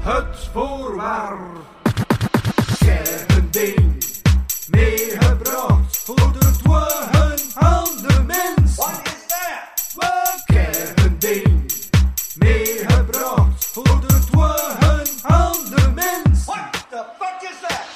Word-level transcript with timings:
Het 0.00 0.48
voorwaar. 0.52 1.38
Kerending. 2.78 4.04
Meegebracht 4.70 5.96
voor 5.96 6.32
de 6.32 6.50
dwagen 6.62 7.38
aan 7.54 7.84
de 7.84 8.22
mens. 8.26 8.76
Wat 8.76 9.00
is 9.04 9.26
dat? 9.26 9.94
Wat 9.94 10.42
kerending. 10.44 11.72
Meegebracht 12.38 13.66
voor 13.66 14.00
de 14.00 14.26
dwagen 14.30 15.06
aan 15.22 15.64
de 15.74 15.92
mens. 15.94 16.44
What 16.44 16.86
the 16.88 17.04
fuck 17.18 17.50
is 17.50 17.60
that? 17.60 17.86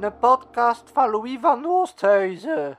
Een 0.00 0.18
podcast 0.18 0.90
van 0.92 1.10
Louis 1.10 1.38
van 1.40 1.66
Oosthuizen. 1.66 2.78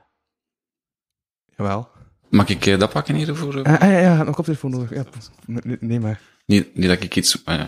Jawel. 1.60 1.88
Mag 2.30 2.48
ik 2.48 2.66
eh, 2.66 2.78
dat 2.78 2.92
pakken 2.92 3.14
hier 3.14 3.36
voor? 3.36 3.56
eh? 3.62 3.72
Ah, 3.72 3.80
ah, 3.80 3.90
ja, 3.90 3.98
ja, 3.98 4.20
een 4.26 4.34
koptelefoon 4.34 4.70
nodig. 4.70 4.94
Ja, 4.94 5.04
nee, 5.46 5.76
nee, 5.80 6.00
maar. 6.00 6.20
Niet, 6.46 6.76
niet 6.76 6.88
dat 6.88 7.02
ik 7.02 7.16
iets... 7.16 7.42
eh, 7.44 7.60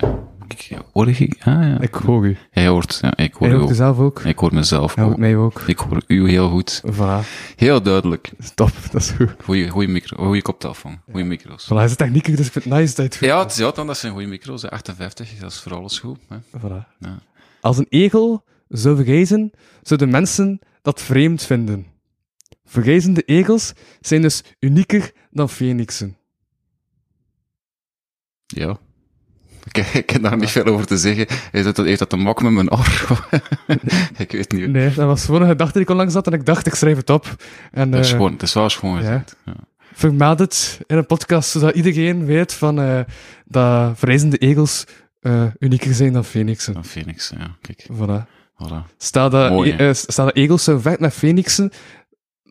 ik, 0.48 0.78
hoor 0.92 1.08
ik? 1.08 1.36
Ah, 1.44 1.62
ja. 1.62 1.80
Ik 1.80 1.94
hoor 1.94 2.26
u. 2.26 2.36
Hij 2.50 2.66
hoort, 2.66 2.98
ja, 3.02 3.16
ik 3.16 3.32
hoor 3.34 3.46
Hij 3.48 3.56
u 3.56 3.58
hoort 3.58 3.70
ook. 3.70 3.76
zelf 3.76 3.98
ook. 3.98 4.20
Ik 4.20 4.38
hoor 4.38 4.54
mezelf 4.54 4.94
Hij 4.94 5.04
hoort 5.04 5.16
ook. 5.16 5.20
mij 5.20 5.36
ook. 5.36 5.60
Ik 5.66 5.78
hoor 5.78 6.02
u 6.06 6.28
heel 6.28 6.48
goed. 6.50 6.82
Voilà. 6.92 7.26
Heel 7.56 7.82
duidelijk. 7.82 8.30
Stop, 8.38 8.70
dat 8.92 9.00
is 9.00 9.10
goed. 9.10 9.34
Goeie, 9.44 9.68
goeie, 9.68 9.88
micro, 9.88 10.24
goeie 10.24 10.42
koptelefoon. 10.42 11.00
Goeie 11.10 11.24
micro's. 11.26 11.64
Voilà, 11.64 11.74
hij 11.76 11.84
is 11.84 11.96
technieker, 11.96 12.36
dus 12.36 12.46
ik 12.46 12.52
vind 12.52 12.64
het 12.64 12.74
nice 12.74 12.86
dat 12.86 12.96
je 12.96 13.02
het 13.02 13.16
goed 13.16 13.26
Ja, 13.28 13.38
het 13.38 13.50
is, 13.50 13.56
ja, 13.56 13.70
dan, 13.70 13.86
dat 13.86 13.98
zijn 13.98 14.12
goede 14.12 14.26
micro's. 14.26 14.62
hè. 14.62 14.70
58, 14.70 15.38
dat 15.38 15.50
is 15.50 15.60
voor 15.60 15.74
alles 15.74 15.98
goed. 15.98 16.18
Hè. 16.28 16.36
Voilà. 16.58 16.86
Ja. 16.98 17.18
Als 17.60 17.78
een 17.78 17.86
egel 17.88 18.44
zou 18.68 18.96
vergrijzen, 18.96 19.50
zouden 19.82 20.10
mensen 20.10 20.60
dat 20.82 21.00
vreemd 21.00 21.42
vinden. 21.42 21.86
Vergrijzende 22.64 23.22
egels 23.22 23.72
zijn 24.00 24.22
dus 24.22 24.42
unieker 24.60 25.12
dan 25.30 25.48
fenixen. 25.48 26.16
Ja. 28.46 28.78
Ik, 29.64 29.76
ik 29.76 30.10
heb 30.10 30.22
daar 30.22 30.36
niet 30.36 30.50
veel 30.50 30.64
over 30.64 30.86
te 30.86 30.96
zeggen. 30.98 31.26
Heeft 31.50 31.64
dat, 31.64 31.76
heeft 31.86 31.98
dat 31.98 32.08
te 32.08 32.16
maken 32.16 32.44
met 32.44 32.52
mijn 32.52 32.72
oor? 32.72 33.26
ik 34.18 34.32
weet 34.32 34.52
niet. 34.52 34.68
Nee, 34.68 34.94
dat 34.94 35.06
was 35.06 35.24
gewoon 35.24 35.42
een 35.42 35.48
gedachte 35.48 35.72
die 35.72 35.82
ik 35.82 35.90
onlangs 35.90 36.14
had 36.14 36.26
en 36.26 36.32
ik 36.32 36.46
dacht, 36.46 36.66
ik 36.66 36.74
schrijf 36.74 36.96
het 36.96 37.10
op. 37.10 37.34
En, 37.70 37.90
Dat 37.90 38.00
is 38.00 38.10
eh, 38.10 38.16
gewoon, 38.16 38.32
het 38.32 38.42
is 38.42 38.54
wel 38.54 38.68
schoon 38.68 38.92
ja. 38.94 38.98
gezegd. 38.98 39.36
Ja. 39.44 39.54
vermeld 39.92 40.38
het 40.38 40.80
in 40.86 40.96
een 40.96 41.06
podcast, 41.06 41.50
zodat 41.50 41.74
iedereen 41.74 42.24
weet 42.24 42.52
van, 42.52 42.80
eh, 42.80 43.00
dat 43.44 43.98
verreizende 43.98 44.38
egels 44.38 44.84
eh, 45.20 45.44
unieker 45.58 45.94
zijn 45.94 46.12
dan 46.12 46.24
fenixen. 46.24 46.72
Van 46.74 46.84
Phoenix, 46.84 47.32
ja. 47.38 47.56
Kijk, 47.60 47.86
Voilà. 47.92 48.26
voilà. 48.64 48.96
Stel 48.96 49.30
dat, 49.30 49.50
Mooi, 49.50 49.70
e- 49.70 49.76
eh, 49.88 49.94
stel 49.94 50.24
dat 50.24 50.36
egels 50.36 50.64
zouden 50.64 50.84
vechten 50.84 51.04
met 51.04 51.14
fenixen, 51.14 51.70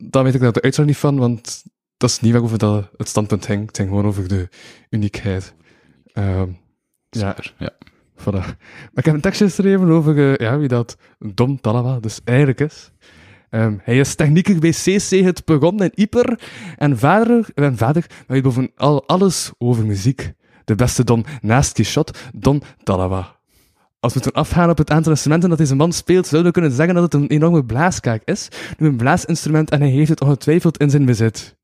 dan 0.04 0.24
weet 0.24 0.34
ik 0.34 0.42
daar 0.42 0.52
de 0.52 0.62
uitslag 0.62 0.88
niet 0.88 0.98
van, 0.98 1.18
want 1.18 1.64
dat 1.98 2.10
is 2.10 2.20
niet 2.20 2.32
waarover 2.32 2.58
dat 2.58 2.90
het 2.98 3.08
standpunt 3.08 3.46
ging. 3.46 3.66
Het 3.66 3.78
ging 3.78 3.90
gewoon 3.90 4.06
over 4.06 4.28
de 4.28 4.50
uniekheid. 4.90 5.54
Ehm, 6.14 6.50
ja. 7.10 7.36
Ja. 7.58 7.72
voilà. 8.16 8.24
Maar 8.24 8.94
ik 8.94 9.06
heb 9.06 9.14
een 9.14 9.22
tekstje 9.22 9.46
geschreven 9.46 9.90
over 9.90 10.18
eh, 10.18 10.48
ja, 10.48 10.58
wie 10.58 10.68
dat 10.68 10.98
Dom 11.20 11.62
Talawa 11.62 12.00
dus 12.00 12.20
eigenlijk 12.24 12.60
is. 12.60 12.92
Ehm, 13.50 13.78
hij 13.84 14.00
is 14.00 14.16
technieker 14.16 14.60
bij 14.60 14.70
CC 14.70 15.10
Het 15.10 15.46
Begon 15.46 15.84
in 15.84 15.92
Ieper 15.96 16.40
en 16.78 16.98
vader, 16.98 17.50
en 17.54 17.78
vader 17.78 18.06
weet 18.28 18.44
boven 18.44 18.72
al 18.76 19.08
alles 19.08 19.52
over 19.58 19.86
muziek. 19.86 20.34
De 20.66 20.76
beste 20.76 21.04
Don 21.04 21.26
naast 21.42 21.76
die 21.76 21.86
shot, 21.86 22.20
Don 22.34 22.62
Talawa. 22.84 23.41
Als 24.02 24.14
we 24.14 24.20
toen 24.20 24.32
afgaan 24.32 24.70
op 24.70 24.78
het 24.78 24.92
aantal 24.92 25.12
instrumenten 25.12 25.50
dat 25.50 25.58
deze 25.58 25.76
man 25.76 25.92
speelt, 25.92 26.28
zouden 26.28 26.52
we 26.52 26.60
kunnen 26.60 26.78
zeggen 26.78 26.96
dat 26.96 27.04
het 27.04 27.14
een 27.14 27.28
enorme 27.28 27.66
blaaskaak 27.66 28.22
is. 28.26 28.48
Een 28.78 28.96
blaasinstrument 28.96 29.70
en 29.70 29.80
hij 29.80 29.90
heeft 29.90 30.10
het 30.10 30.22
ongetwijfeld 30.22 30.78
in 30.78 30.90
zijn 30.90 31.06
bezit. 31.06 31.58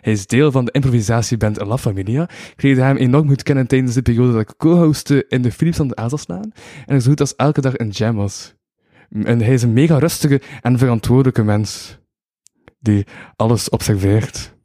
Hij 0.00 0.12
is 0.12 0.26
deel 0.26 0.50
van 0.50 0.64
de 0.64 0.70
improvisatieband 0.70 1.60
La 1.60 1.78
Familia. 1.78 2.22
Ik 2.56 2.62
leerde 2.62 2.82
hem 2.82 2.96
enorm 2.96 3.28
goed 3.28 3.42
kennen 3.42 3.66
tijdens 3.66 3.94
de 3.94 4.02
periode 4.02 4.32
dat 4.32 4.40
ik 4.40 4.56
co-hostte 4.56 5.24
in 5.28 5.42
de 5.42 5.52
Philips 5.52 5.76
van 5.76 5.88
de 5.88 5.96
Azelslaan. 5.96 6.52
En 6.86 6.96
ik 6.96 7.02
zo 7.02 7.08
goed 7.08 7.20
als 7.20 7.36
elke 7.36 7.60
dag 7.60 7.78
een 7.78 7.90
jam 7.90 8.16
was. 8.16 8.54
En 9.10 9.40
hij 9.40 9.54
is 9.54 9.62
een 9.62 9.72
mega 9.72 9.98
rustige 9.98 10.40
en 10.60 10.78
verantwoordelijke 10.78 11.42
mens. 11.42 11.98
Die 12.78 13.06
alles 13.36 13.68
observeert. 13.68 14.58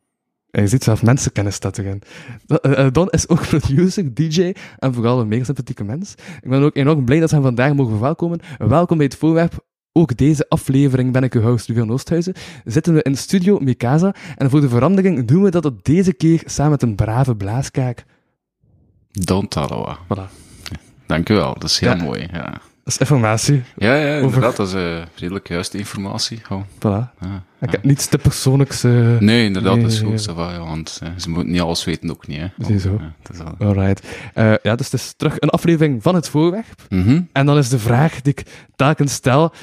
En 0.55 0.61
je 0.61 0.67
ziet 0.67 0.83
zelf 0.83 1.03
mensenkennis 1.03 1.55
staat 1.55 1.77
erin. 1.77 2.01
Dat- 2.45 2.61
eh, 2.61 2.85
eh, 2.85 2.91
Don 2.93 3.09
is 3.09 3.27
ook 3.29 3.47
producer, 3.57 4.13
DJ 4.13 4.53
en 4.79 4.93
vooral 4.93 5.19
een 5.19 5.27
mega 5.27 5.43
sympathieke 5.43 5.83
mens. 5.83 6.11
Ik 6.41 6.49
ben 6.49 6.61
ook 6.61 6.75
enorm 6.75 7.05
blij 7.05 7.19
dat 7.19 7.29
we 7.29 7.35
hem 7.35 7.45
vandaag 7.45 7.73
mogen 7.73 7.91
verwelkomen. 7.91 8.39
Welkom 8.57 8.97
bij 8.97 9.05
het 9.05 9.15
voorwerp. 9.15 9.65
Ook 9.91 10.17
deze 10.17 10.49
aflevering 10.49 11.11
ben 11.11 11.23
ik 11.23 11.33
uw 11.33 11.41
host, 11.41 11.67
Ruben 11.67 11.91
Oosthuizen. 11.91 12.33
Zitten 12.65 12.93
we 12.93 13.03
in 13.03 13.11
de 13.11 13.17
studio 13.17 13.59
Mikasa 13.59 14.15
en 14.35 14.49
voor 14.49 14.61
de 14.61 14.69
verandering 14.69 15.25
doen 15.27 15.43
we 15.43 15.49
dat 15.51 15.65
op 15.65 15.83
deze 15.83 16.13
keer 16.13 16.41
samen 16.45 16.71
met 16.71 16.81
een 16.81 16.95
brave 16.95 17.35
blaaskaak. 17.35 18.05
Don 19.11 19.47
Taloa. 19.47 19.97
Voilà. 20.03 20.31
Dank 21.05 21.29
u 21.29 21.33
wel, 21.33 21.53
dat 21.53 21.63
is 21.69 21.79
heel 21.79 21.95
Ja. 21.95 22.03
mooi. 22.03 22.27
Ja, 22.31 22.61
Dat 22.85 22.93
is 22.93 22.99
informatie. 22.99 23.63
ja, 23.77 23.95
ja 23.95 24.13
Over- 24.15 24.23
inderdaad, 24.23 24.55
dat 24.55 24.67
is 24.67 24.73
eh, 24.73 25.01
redelijk 25.15 25.47
juiste 25.47 25.77
informatie. 25.77 26.41
Oh, 26.49 26.61
Voilà. 26.77 27.11
ja, 27.19 27.43
Ik 27.61 27.71
heb 27.71 27.83
niets 27.83 28.07
te 28.07 28.17
persoonlijks. 28.17 28.83
eh, 28.83 29.17
Nee, 29.19 29.45
inderdaad, 29.45 29.81
dat 29.81 29.91
is 29.91 29.99
goed. 29.99 30.23
ja. 30.25 30.33
va, 30.33 30.51
ja, 30.51 30.59
want 30.59 30.99
eh, 31.03 31.09
ze 31.17 31.29
moeten 31.29 31.51
niet 31.51 31.61
alles 31.61 31.83
weten 31.83 32.09
ook 32.09 32.27
niet. 32.27 32.39
Hè. 32.39 32.47
Ziezo. 32.65 32.97
Ja, 32.99 33.13
dat 33.21 33.31
is 33.31 33.37
wel- 33.57 33.67
Alright. 33.67 34.07
Eh, 34.33 34.53
ja, 34.63 34.75
dus 34.75 34.91
het 34.91 35.01
is 35.01 35.13
terug 35.17 35.35
een 35.39 35.49
aflevering 35.49 36.03
van 36.03 36.15
het 36.15 36.29
voorwerp. 36.29 36.65
Mhm. 36.89 37.21
En 37.31 37.45
dan 37.45 37.57
is 37.57 37.69
de 37.69 37.79
vraag 37.79 38.21
die 38.21 38.33
ik 38.35 38.45
telkens 38.75 39.13
stel. 39.13 39.53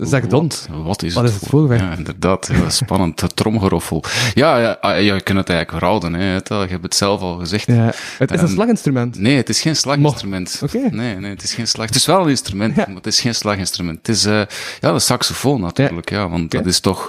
Zeg 0.00 0.26
Don, 0.26 0.50
Wat, 0.70 0.82
wat 0.84 1.02
is 1.02 1.14
wat 1.14 1.24
het, 1.24 1.32
is 1.32 1.50
het? 1.50 1.80
Ja, 1.80 1.92
inderdaad. 1.96 2.48
Heel 2.48 2.70
spannend. 2.70 3.20
Het 3.20 3.36
tromgeroffel. 3.36 4.04
Ja, 4.34 4.58
ja, 4.58 4.76
ah, 4.80 4.90
ja, 4.90 5.14
je 5.14 5.20
kunt 5.20 5.38
het 5.38 5.48
eigenlijk 5.48 5.70
verhouden. 5.70 6.14
Hè. 6.14 6.24
Je 6.34 6.66
hebt 6.68 6.82
het 6.82 6.94
zelf 6.94 7.20
al 7.20 7.38
gezegd. 7.38 7.66
Ja, 7.66 7.92
het 8.18 8.30
is 8.30 8.40
een 8.40 8.46
Ehm, 8.46 8.54
slaginstrument. 8.54 9.18
Nee, 9.18 9.36
het 9.36 9.48
is 9.48 9.60
geen 9.60 9.76
slaginstrument. 9.76 10.60
Oké. 10.62 10.78
Nee, 10.90 11.14
nee, 11.16 11.30
het 11.30 11.42
is 11.42 11.54
geen 11.54 11.68
slag. 11.68 11.86
Het 11.86 11.94
is 11.94 12.06
wel 12.06 12.22
een 12.22 12.28
instrument, 12.28 12.76
maar 12.76 12.86
het 12.94 13.06
is 13.06 13.20
geen 13.20 13.34
slaginstrument. 13.34 13.98
Het 13.98 14.08
is 14.08 14.24
eh 14.24 14.42
ja, 14.80 14.92
de 14.92 14.98
saxofoon 14.98 15.60
natuurlijk, 15.60 16.10
ja, 16.10 16.28
want 16.28 16.50
dat 16.50 16.66
is 16.66 16.80
toch 16.80 17.08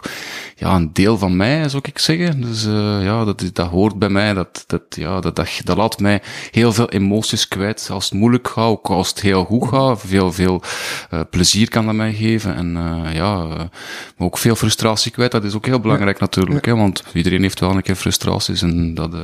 ja, 0.61 0.75
een 0.75 0.93
deel 0.93 1.17
van 1.17 1.35
mij, 1.35 1.69
zou 1.69 1.83
ik 1.87 1.99
zeggen. 1.99 2.41
Dus 2.41 2.65
eh, 2.65 3.03
ja, 3.03 3.25
dat, 3.25 3.49
dat 3.53 3.67
hoort 3.67 3.99
bij 3.99 4.09
mij. 4.09 4.33
Dat, 4.33 4.63
dat, 4.67 4.81
ja, 4.89 5.19
dat, 5.19 5.35
dat, 5.35 5.61
dat 5.63 5.77
laat 5.77 5.99
mij 5.99 6.21
heel 6.51 6.73
veel 6.73 6.89
emoties 6.89 7.47
kwijt. 7.47 7.89
Als 7.91 8.05
het 8.05 8.13
moeilijk 8.13 8.47
gaat, 8.47 8.65
ook 8.67 8.89
als 8.89 9.09
het 9.09 9.21
heel 9.21 9.43
goed 9.43 9.67
gaat. 9.67 10.01
Veel, 10.05 10.31
veel 10.31 10.61
eh, 11.09 11.19
plezier 11.29 11.69
kan 11.69 11.85
dat 11.85 11.95
mij 11.95 12.13
geven. 12.13 12.55
En 12.55 12.77
eh, 12.77 13.13
ja, 13.13 13.45
maar 14.17 14.27
ook 14.27 14.37
veel 14.37 14.55
frustratie 14.55 15.11
kwijt. 15.11 15.31
Dat 15.31 15.43
is 15.43 15.55
ook 15.55 15.65
heel 15.65 15.79
belangrijk 15.79 16.19
natuurlijk, 16.19 16.65
hè, 16.65 16.75
want 16.75 17.03
iedereen 17.13 17.41
heeft 17.41 17.59
wel 17.59 17.75
een 17.75 17.81
keer 17.81 17.95
frustraties 17.95 18.61
en 18.61 18.93
dat 18.93 19.15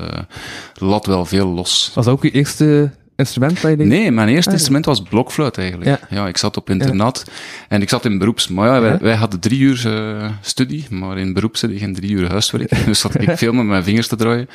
laat 0.74 1.06
wel 1.06 1.26
veel 1.26 1.48
los. 1.48 1.92
Was 1.94 2.06
dat 2.06 2.14
ook 2.14 2.24
je 2.24 2.32
eerste 2.32 2.92
instrument 3.18 3.62
dat 3.62 3.72
je 3.72 3.78
deed? 3.78 3.88
Nee, 3.88 4.12
mijn 4.12 4.28
eerste 4.28 4.40
Ah, 4.40 4.46
ja. 4.46 4.52
instrument 4.54 4.86
was 4.86 5.02
blokfluit 5.02 5.58
eigenlijk. 5.58 5.90
Ja. 5.90 6.00
Ja. 6.10 6.28
ik 6.28 6.38
zat 6.38 6.58
op 6.58 6.70
internaat 6.70 7.26
en 7.70 7.82
ik 7.82 7.90
zat 7.90 8.06
in 8.06 8.18
beroeps. 8.18 8.48
Maar 8.48 8.68
ja, 8.74 8.82
wij, 8.82 8.92
Ja. 8.92 8.98
wij 9.02 9.16
hadden 9.16 9.40
drie 9.40 9.60
uur 9.60 9.94
eh, 9.96 10.30
studie, 10.42 10.86
maar 10.90 11.18
in 11.18 11.34
beroep 11.34 11.58
zit 11.58 11.72
geen 11.76 11.94
drie 11.94 12.12
uur 12.12 12.30
huiswerk. 12.30 12.72
Dus 12.86 13.00
zat 13.00 13.22
ik 13.22 13.30
veel 13.38 13.54
met 13.54 13.66
mijn 13.66 13.84
vingers 13.84 14.08
te 14.08 14.16
draaien. 14.16 14.50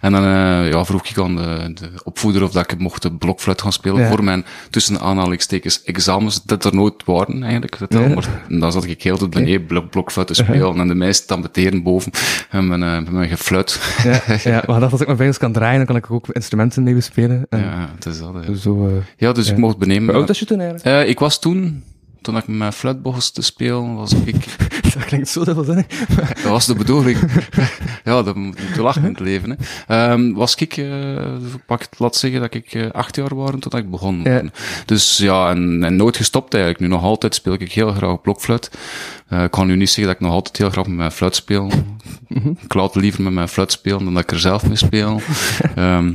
En 0.00 0.12
dan 0.12 0.22
eh, 0.24 0.70
ja, 0.70 0.84
vroeg 0.84 1.06
ik 1.08 1.18
aan 1.18 1.36
de, 1.36 1.70
de 1.74 1.88
opvoeder 2.04 2.42
of 2.42 2.50
dat 2.50 2.72
ik 2.72 2.78
mocht 2.78 3.02
de 3.02 3.12
blokfluit 3.12 3.62
gaan 3.62 3.72
spelen 3.72 4.08
voor 4.08 4.24
mijn 4.24 4.44
tussen 4.70 5.00
aanhalingstekens 5.00 5.82
examens, 5.82 6.42
dat 6.44 6.64
er 6.64 6.74
nooit 6.74 6.94
waren 7.04 7.42
eigenlijk. 7.42 7.78
Dat 7.78 7.92
Ja. 7.92 8.08
maar 8.08 8.42
dan 8.48 8.72
zat 8.72 8.84
ik 8.84 9.02
heel 9.02 9.16
tot 9.18 9.30
beneden 9.30 9.66
blok, 9.66 9.90
blokfluit 9.90 10.28
te 10.28 10.34
spelen 10.34 10.78
en 10.80 10.88
de 10.88 10.94
meesten 10.94 11.28
dan 11.28 11.42
beteren 11.42 11.82
boven 11.82 12.12
en 12.50 12.66
mijn, 12.68 12.82
eh, 12.82 12.92
met 12.94 13.10
mijn 13.10 13.28
gefluit. 13.28 13.80
Ja, 14.04 14.20
ja, 14.44 14.62
maar 14.66 14.80
dat 14.80 14.90
als 14.92 15.00
ik 15.00 15.06
mijn 15.06 15.18
vingers 15.18 15.38
kan 15.38 15.52
draaien, 15.52 15.76
dan 15.76 15.86
kan 15.86 15.96
ik 15.96 16.10
ook 16.10 16.28
instrumenten 16.28 16.82
mee 16.82 16.94
bespelen. 16.94 17.46
En 17.48 17.58
Ja, 17.60 17.90
het 18.04 18.14
is 18.14 18.20
dat. 18.20 18.34
hè. 18.44 18.56
Zo, 18.56 18.86
eh 18.86 18.92
Ja, 19.16 19.32
dus 19.32 19.46
Ja. 19.46 19.52
ik 19.52 19.58
mocht 19.58 19.78
benemen. 19.78 20.08
hoe 20.08 20.14
oud 20.18 20.28
was 20.28 20.38
je 20.38 20.44
toen 20.46 20.60
eigenlijk? 20.60 20.86
Eh, 21.02 21.08
ik 21.08 21.18
was 21.18 21.38
toen, 21.40 21.82
toen 22.22 22.36
ik 22.36 22.46
met 22.46 22.56
mijn 22.58 22.72
fluit 22.72 23.02
begon 23.02 23.20
te 23.32 23.42
spelen, 23.42 23.94
was 23.94 24.12
ik, 24.24 24.56
dat 24.94 25.04
klinkt 25.04 25.28
zo 25.28 25.44
dubbelzinnig. 25.44 25.86
dat 26.42 26.42
was 26.42 26.66
de 26.66 26.74
bedoeling. 26.74 27.18
ja, 28.04 28.22
dat 28.22 28.34
moet 28.36 28.58
je 28.74 28.82
lachen 28.82 29.02
in 29.02 29.08
het 29.08 29.20
leven, 29.20 29.50
hè. 29.50 29.56
Ehm, 30.12 30.32
was 30.32 30.54
ik, 30.54 30.76
eh, 30.76 31.26
pak 31.66 31.80
het, 31.80 31.98
laat 31.98 32.16
zeggen 32.16 32.40
dat 32.40 32.54
ik 32.54 32.88
acht 32.92 33.16
jaar 33.16 33.34
was 33.36 33.50
toen 33.58 33.78
ik 33.80 33.90
begon. 33.90 34.20
Ja. 34.22 34.42
Dus 34.86 35.16
ja, 35.18 35.50
en, 35.50 35.84
en 35.84 35.96
nooit 35.96 36.16
gestopt 36.16 36.54
eigenlijk. 36.54 36.82
Nu 36.82 36.88
nog 36.88 37.02
altijd 37.02 37.34
speel 37.34 37.52
ik 37.52 37.72
heel 37.72 37.92
graag 37.92 38.20
blokfluit. 38.20 38.70
Eh, 39.28 39.42
ik 39.42 39.50
kan 39.50 39.66
nu 39.66 39.76
niet 39.76 39.88
zeggen 39.88 40.06
dat 40.06 40.14
ik 40.14 40.20
nog 40.20 40.32
altijd 40.32 40.56
heel 40.56 40.70
graag 40.70 40.86
met 40.86 40.96
mijn 40.96 41.12
fluit 41.12 41.36
speel. 41.36 41.70
Mhm. 42.28 42.48
Ik 42.62 42.74
laat 42.74 42.94
liever 42.94 43.22
met 43.22 43.32
mijn 43.32 43.48
fluit 43.48 43.72
spelen 43.72 44.04
dan 44.04 44.14
dat 44.14 44.22
ik 44.22 44.30
er 44.30 44.40
zelf 44.40 44.66
mee 44.66 44.76
speel. 44.76 45.20
Ehm 45.74 46.12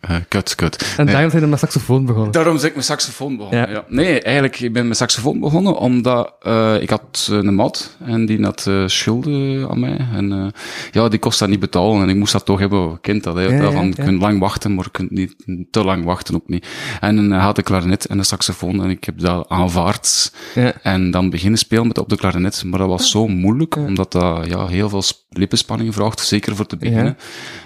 eh, 0.00 0.16
kut, 0.28 0.54
kut. 0.54 0.94
En 0.96 1.04
Nee. 1.04 1.12
daarom 1.14 1.30
zijn 1.30 1.42
we 1.42 1.48
met 1.48 1.58
saxofoon 1.58 2.04
begonnen. 2.04 2.32
Daarom 2.32 2.56
ben 2.56 2.64
ik 2.66 2.74
met 2.76 2.84
saxofoon 2.84 3.36
begonnen. 3.36 3.60
Ja. 3.60 3.70
Ja. 3.70 3.84
Nee, 3.88 4.20
eigenlijk, 4.22 4.60
ik 4.60 4.72
ben 4.72 4.88
met 4.88 4.96
saxofoon 4.96 5.40
begonnen 5.40 5.76
omdat 5.76 6.32
eh, 6.42 6.80
ik 6.80 6.90
had 6.90 7.28
eh, 7.30 7.36
een 7.36 7.54
mat 7.54 7.96
en 8.04 8.26
die 8.26 8.42
had 8.44 8.66
eh, 8.66 8.82
schulden 8.86 9.68
aan 9.70 9.80
mij. 9.80 9.96
En 10.14 10.32
eh, 10.32 10.46
ja, 10.92 11.08
die 11.08 11.18
kost 11.18 11.38
dat 11.38 11.48
niet 11.48 11.60
betalen 11.60 12.02
en 12.02 12.08
ik 12.08 12.16
moest 12.16 12.32
dat 12.32 12.44
toch 12.44 12.58
hebben. 12.58 13.00
Kent 13.00 13.22
dat, 13.22 13.34
hè? 13.34 13.42
Ja, 13.42 13.62
ja, 13.62 13.70
van, 13.70 13.86
je 13.86 13.94
kunt 13.94 14.20
lang 14.20 14.38
wachten, 14.38 14.74
maar 14.74 14.84
je 14.84 14.90
kunt 14.90 15.10
niet 15.10 15.34
te 15.70 15.84
lang 15.84 16.04
wachten 16.04 16.34
ook 16.34 16.48
niet. 16.48 16.66
En 17.00 17.30
hij 17.30 17.40
had 17.40 17.58
een 17.58 17.64
klarinet 17.64 18.06
en 18.06 18.18
een 18.18 18.24
saxofoon 18.24 18.82
en 18.82 18.90
ik 18.90 19.04
heb 19.04 19.18
dat 19.18 19.48
aanvaard. 19.48 20.32
Ja. 20.54 20.72
En 20.82 21.10
dan 21.10 21.30
beginnen 21.30 21.58
spelen 21.58 21.86
met 21.86 21.98
op 21.98 22.08
de 22.08 22.16
klarinet. 22.16 22.64
Maar 22.64 22.78
dat 22.78 22.88
was 22.88 23.10
zo 23.10 23.26
moeilijk, 23.28 23.76
omdat 23.76 24.12
dat 24.12 24.46
ja, 24.46 24.66
heel 24.66 24.88
veel 24.88 25.02
lippenspanning 25.38 25.94
vraagt, 25.94 26.20
zeker 26.20 26.56
voor 26.56 26.66
te 26.66 26.76
beginnen. 26.76 27.16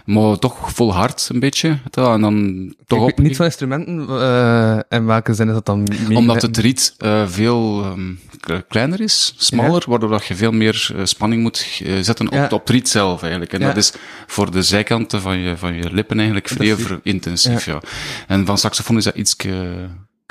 Maar 0.04 0.38
toch 0.38 0.72
vol 0.72 0.94
hard 0.94 1.28
een 1.32 1.40
beetje. 1.40 1.78
En 1.90 2.20
dan 2.20 2.74
toch 2.86 3.02
op. 3.02 3.18
niet 3.18 3.36
van 3.36 3.44
instrumenten, 3.44 4.06
eh, 4.08 4.78
en 4.88 5.06
welke 5.06 5.34
zin 5.34 5.48
is 5.48 5.54
dat 5.54 5.66
dan? 5.66 5.88
Omdat 6.14 6.42
het 6.42 6.56
riet 6.56 6.94
eh, 6.98 7.26
veel 7.26 7.84
ehm, 7.84 8.62
kleiner 8.68 9.00
is, 9.00 9.34
smaller, 9.36 9.84
waardoor 9.86 10.10
dat 10.10 10.26
je 10.26 10.34
veel 10.34 10.52
meer 10.52 10.90
eh, 10.96 11.04
spanning 11.04 11.42
moet 11.42 11.82
zetten 12.00 12.26
op, 12.26 12.32
Ja. 12.32 12.44
op 12.50 12.60
het 12.60 12.70
riet 12.70 12.88
zelf 12.88 13.20
eigenlijk. 13.22 13.52
En 13.52 13.60
dat 13.60 13.76
is 13.76 13.92
voor 14.26 14.50
de 14.50 14.62
zijkanten 14.62 15.20
van 15.20 15.38
je, 15.38 15.56
van 15.56 15.74
je 15.74 15.92
lippen 15.92 16.16
eigenlijk 16.16 16.48
vrij 16.48 16.76
Intensief. 17.02 17.64
Ja. 17.64 17.80
En 18.26 18.46
van 18.46 18.58
saxofoon 18.58 18.96
is 18.96 19.04
dat 19.04 19.14
ietske, 19.14 19.72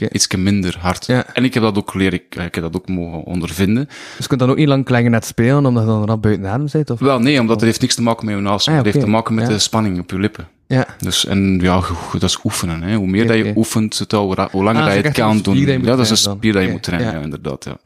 Oké. 0.02 0.14
ietske 0.14 0.38
minder 0.38 0.78
hard. 0.80 1.06
Ja. 1.06 1.26
En 1.34 1.44
ik 1.44 1.54
heb 1.54 1.64
dat 1.64 1.78
ook 1.78 1.94
leren, 1.94 2.14
ik, 2.14 2.36
ik 2.36 2.56
heb 2.56 2.64
dat 2.64 2.76
ook 2.76 2.88
mogen 2.88 3.24
ondervinden. 3.24 3.86
Dus 3.86 3.96
je 4.18 4.28
kunt 4.28 4.40
dan 4.40 4.50
ook 4.50 4.58
niet 4.58 4.68
lang 4.68 5.10
net 5.10 5.26
spelen, 5.26 5.66
omdat 5.66 5.84
je 5.84 5.90
dan 5.90 6.06
rap 6.06 6.22
buiten 6.22 6.46
adem 6.48 6.68
zit? 6.68 6.90
Of? 6.90 7.00
Wel, 7.00 7.20
nee, 7.20 7.40
omdat 7.40 7.56
het 7.56 7.66
heeft 7.66 7.82
niks 7.82 7.96
te 7.96 8.02
maken 8.02 8.26
met 8.26 8.36
je 8.36 8.42
naast. 8.42 8.68
Ah, 8.68 8.76
Het 8.76 8.86
heeft 8.86 9.00
te 9.00 9.08
maken 9.08 9.34
met 9.36 9.48
Ja. 9.48 9.54
de 9.54 9.60
spanning 9.60 10.00
op 10.00 10.12
je 10.12 10.20
lippen. 10.20 10.48
Ja. 10.68 10.88
Dus, 11.00 11.26
en 11.26 11.60
ja, 11.62 11.82
dat 12.12 12.24
is 12.24 12.40
oefenen. 12.44 12.82
Hè. 12.82 12.96
Hoe 12.96 13.08
meer 13.08 13.28
dat 13.28 13.38
je 13.38 13.54
oefent, 13.56 13.98
het, 13.98 14.12
hoe, 14.12 14.36
langer 14.52 14.82
Ah, 14.82 14.86
dat 14.88 14.96
je 14.96 15.02
het 15.02 15.14
kan 15.14 15.40
doen. 15.42 15.58
Ja, 15.58 15.78
dat 15.80 16.00
is 16.00 16.10
een 16.10 16.18
spier 16.18 16.54
dat 16.54 16.64
je 16.64 16.72
moet 16.72 16.84
trainen, 16.84 17.14
ja. 17.14 17.20
inderdaad. 17.20 17.66
Ja. 17.66 17.78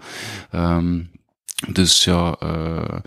Ehm, 0.51 0.99
dus 1.71 2.03
ja, 2.03 2.35
eh 2.39 2.97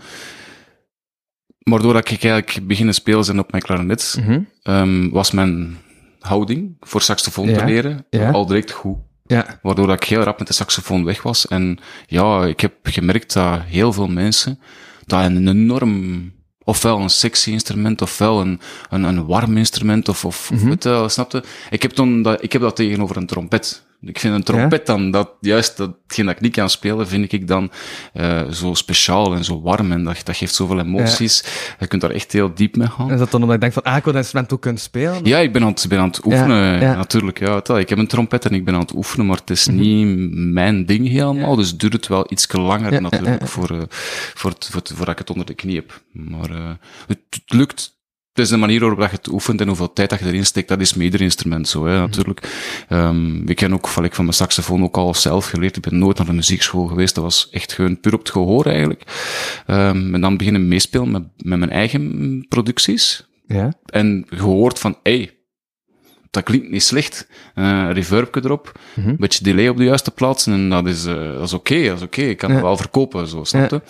maar 1.63 1.79
doordat 1.79 2.11
ik 2.11 2.23
eigenlijk 2.23 2.67
beginnen 2.67 2.93
spelen 2.93 3.23
zijn 3.23 3.39
op 3.39 3.51
mijn 3.51 3.63
klarinet, 3.63 4.19
ehm, 4.63 5.09
was 5.09 5.31
mijn 5.31 5.77
houding 6.25 6.75
voor 6.79 7.01
saxofoon 7.01 7.53
te 7.53 7.65
leren 7.65 8.05
al 8.31 8.45
direct 8.45 8.71
goed. 8.71 8.97
Ja. 9.27 9.59
Waardoor 9.61 9.87
dat 9.87 9.95
ik 9.95 10.09
heel 10.09 10.21
rap 10.21 10.37
met 10.37 10.47
de 10.47 10.53
saxofoon 10.53 11.03
weg 11.05 11.21
was. 11.21 11.47
En 11.47 11.77
ja, 12.07 12.45
ik 12.45 12.59
heb 12.59 12.73
gemerkt 12.83 13.33
dat 13.33 13.61
heel 13.61 13.93
veel 13.93 14.07
mensen 14.07 14.59
dat 15.05 15.23
een 15.25 15.47
enorm, 15.47 16.31
ofwel 16.63 16.99
een 16.99 17.09
sexy 17.09 17.51
instrument, 17.51 18.01
ofwel 18.01 18.41
een, 18.41 18.59
een, 18.89 19.03
een 19.03 19.25
warm 19.25 19.57
instrument, 19.57 20.09
of, 20.09 20.25
of, 20.25 20.51
Mhm. 20.51 20.69
je 20.69 20.89
wel, 20.89 21.09
snapte? 21.09 21.43
Ik 21.69 21.81
heb, 21.81 21.91
toen 21.91 22.21
dat, 22.21 22.43
ik 22.43 22.51
heb 22.53 22.61
dat 22.61 22.75
tegenover 22.75 23.17
een 23.17 23.25
trompet. 23.27 23.84
Ik 24.05 24.19
vind 24.19 24.33
een 24.35 24.43
trompet 24.43 24.85
dan, 24.85 25.11
dat, 25.11 25.29
juist 25.39 25.77
datgene 25.77 26.27
dat 26.27 26.35
ik 26.35 26.41
niet 26.41 26.53
kan 26.55 26.69
spelen, 26.69 27.07
vind 27.07 27.31
ik 27.31 27.47
dan 27.47 27.71
eh, 28.13 28.41
zo 28.51 28.73
speciaal 28.73 29.33
en 29.33 29.43
zo 29.43 29.61
warm. 29.61 29.91
En 29.91 30.03
dat, 30.03 30.21
dat 30.23 30.35
geeft 30.37 30.53
zoveel 30.55 30.79
emoties. 30.79 31.43
Je 31.79 31.87
kunt 31.87 32.01
daar 32.01 32.11
echt 32.11 32.31
heel 32.31 32.53
diep 32.53 32.75
mee 32.75 32.87
gaan. 32.87 33.11
Is 33.11 33.19
dat 33.19 33.31
dan 33.31 33.39
omdat 33.41 33.55
ik 33.55 33.61
denk 33.61 33.73
van, 33.73 33.83
ah, 33.83 33.97
ik 33.97 34.03
wil 34.03 34.13
dat 34.13 34.21
instrument 34.21 34.53
ook 34.53 34.61
kunnen 34.61 34.81
spelen? 34.81 35.19
Ja, 35.25 35.37
ik 35.37 35.53
ben 35.53 35.61
aan 35.61 35.67
het, 35.67 35.85
ben 35.89 35.99
aan 35.99 36.07
het 36.07 36.25
oefenen, 36.25 36.57
Ja, 36.57 36.79
ja. 36.81 36.95
natuurlijk. 36.95 37.39
Ja, 37.39 37.61
ik 37.77 37.89
heb 37.89 37.97
een 37.97 38.07
trompet 38.07 38.45
en 38.45 38.53
ik 38.53 38.65
ben 38.65 38.73
aan 38.73 38.79
het 38.79 38.95
oefenen, 38.95 39.25
maar 39.25 39.37
het 39.37 39.49
is 39.49 39.67
niet 39.67 40.07
mijn 40.33 40.85
ding 40.85 41.07
helemaal. 41.07 41.55
Dus 41.55 41.77
duurt 41.77 41.93
het 41.93 42.07
wel 42.07 42.25
iets 42.29 42.51
langer 42.51 43.01
natuurlijk. 43.01 43.47
Voor, 43.47 43.69
eh, 43.69 43.81
voor, 44.33 44.51
het, 44.51 44.65
voor, 44.71 44.79
het- 44.79 44.91
voordat 44.95 45.09
ik 45.13 45.17
het 45.19 45.29
onder 45.29 45.45
de 45.45 45.53
knie 45.53 45.75
heb. 45.75 46.01
Maar 46.11 46.49
eh, 46.49 46.69
het, 47.07 47.19
het 47.29 47.43
lukt. 47.53 47.93
Het 48.35 48.43
is 48.43 48.49
de 48.49 48.57
manier 48.57 48.79
waarop 48.79 48.99
dat 48.99 49.09
je 49.09 49.15
het 49.15 49.27
oefent 49.27 49.61
en 49.61 49.67
hoeveel 49.67 49.93
tijd 49.93 50.09
dat 50.09 50.19
je 50.19 50.25
erin 50.25 50.45
steekt. 50.45 50.67
Dat 50.67 50.81
is 50.81 50.93
met 50.93 51.03
ieder 51.03 51.21
instrument 51.21 51.67
zo, 51.67 51.79
Mhm. 51.81 51.89
hè, 51.89 51.99
natuurlijk. 51.99 52.49
Ehm, 52.89 53.49
ik 53.49 53.55
ken 53.55 53.73
ook 53.73 53.87
van, 53.87 54.03
ik 54.03 54.13
van 54.15 54.23
mijn 54.23 54.35
saxofoon 54.37 54.83
ook 54.83 54.97
al 54.97 55.13
zelf 55.13 55.45
geleerd. 55.45 55.75
Ik 55.75 55.81
ben 55.89 55.97
nooit 55.99 56.17
naar 56.17 56.25
de 56.25 56.33
muziekschool 56.33 56.85
geweest. 56.87 57.15
Dat 57.15 57.23
was 57.23 57.47
echt 57.51 57.73
gewoon 57.73 57.99
puur 57.99 58.13
op 58.13 58.19
het 58.19 58.29
gehoor 58.29 58.65
eigenlijk. 58.65 59.03
Ehm, 59.65 60.13
en 60.13 60.21
dan 60.21 60.37
beginnen 60.37 60.67
meespelen 60.67 61.11
met, 61.11 61.23
met 61.37 61.59
mijn 61.59 61.71
eigen 61.71 62.45
producties 62.49 63.25
Ja. 63.47 63.73
en 63.85 64.25
gehoord 64.29 64.79
van, 64.79 64.97
hey, 65.03 65.34
dat 66.35 66.43
klinkt 66.43 66.69
niet 66.71 66.83
slecht. 66.83 67.27
Eh 67.55 67.87
reverbje 67.91 68.41
erop, 68.43 68.71
Mhm. 68.95 69.09
een 69.09 69.15
beetje 69.19 69.43
delay 69.43 69.67
op 69.67 69.77
de 69.77 69.83
juiste 69.83 70.11
plaatsen 70.11 70.53
en 70.53 70.69
dat 70.69 70.87
is, 70.87 71.05
eh, 71.05 71.13
dat 71.33 71.43
is 71.43 71.53
oké, 71.53 71.83
dat 71.87 71.97
is 71.97 72.01
oké. 72.03 72.21
Ik 72.21 72.37
kan 72.37 72.49
Ja. 72.49 72.55
het 72.55 72.63
wel 72.63 72.77
verkopen, 72.77 73.27
zo, 73.27 73.43
snap 73.43 73.69
je? 73.69 73.81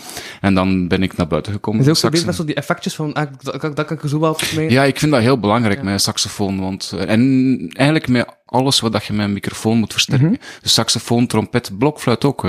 En 0.42 0.54
dan 0.54 0.88
ben 0.88 1.04
ik 1.04 1.18
naar 1.18 1.28
buiten 1.28 1.54
gekomen. 1.54 1.80
Is 1.82 1.86
ook 1.88 1.92
met 1.94 2.02
zo 2.02 2.10
bezig 2.10 2.26
saxen. 2.26 2.28
met 2.28 2.36
zo 2.36 2.54
die 2.54 2.56
effectjes 2.64 2.96
van, 2.96 3.14
ah, 3.14 3.28
dat, 3.42 3.62
dat, 3.62 3.76
dat 3.76 3.86
kan 3.86 3.98
ik 3.98 4.04
er 4.04 4.10
zo 4.10 4.20
wel 4.20 4.38
mee? 4.56 4.70
Ja, 4.72 4.84
ik 4.84 5.00
vind 5.00 5.12
dat 5.12 5.22
heel 5.22 5.40
belangrijk 5.40 5.84
met 5.84 5.94
een 5.94 6.00
saxofoon, 6.00 6.60
want, 6.60 6.94
eh, 7.00 7.10
en 7.10 7.56
eigenlijk 7.74 8.08
met 8.08 8.26
alles 8.46 8.80
wat 8.80 8.92
dat 8.92 9.06
je 9.06 9.14
met 9.14 9.26
een 9.26 9.34
microfoon 9.34 9.78
moet 9.78 9.92
versterken. 9.92 10.28
Mhm. 10.28 10.36
Dus 10.62 10.74
saxofoon, 10.74 11.28
trompet, 11.28 11.72
blokfluit 11.78 12.26
ook. 12.26 12.42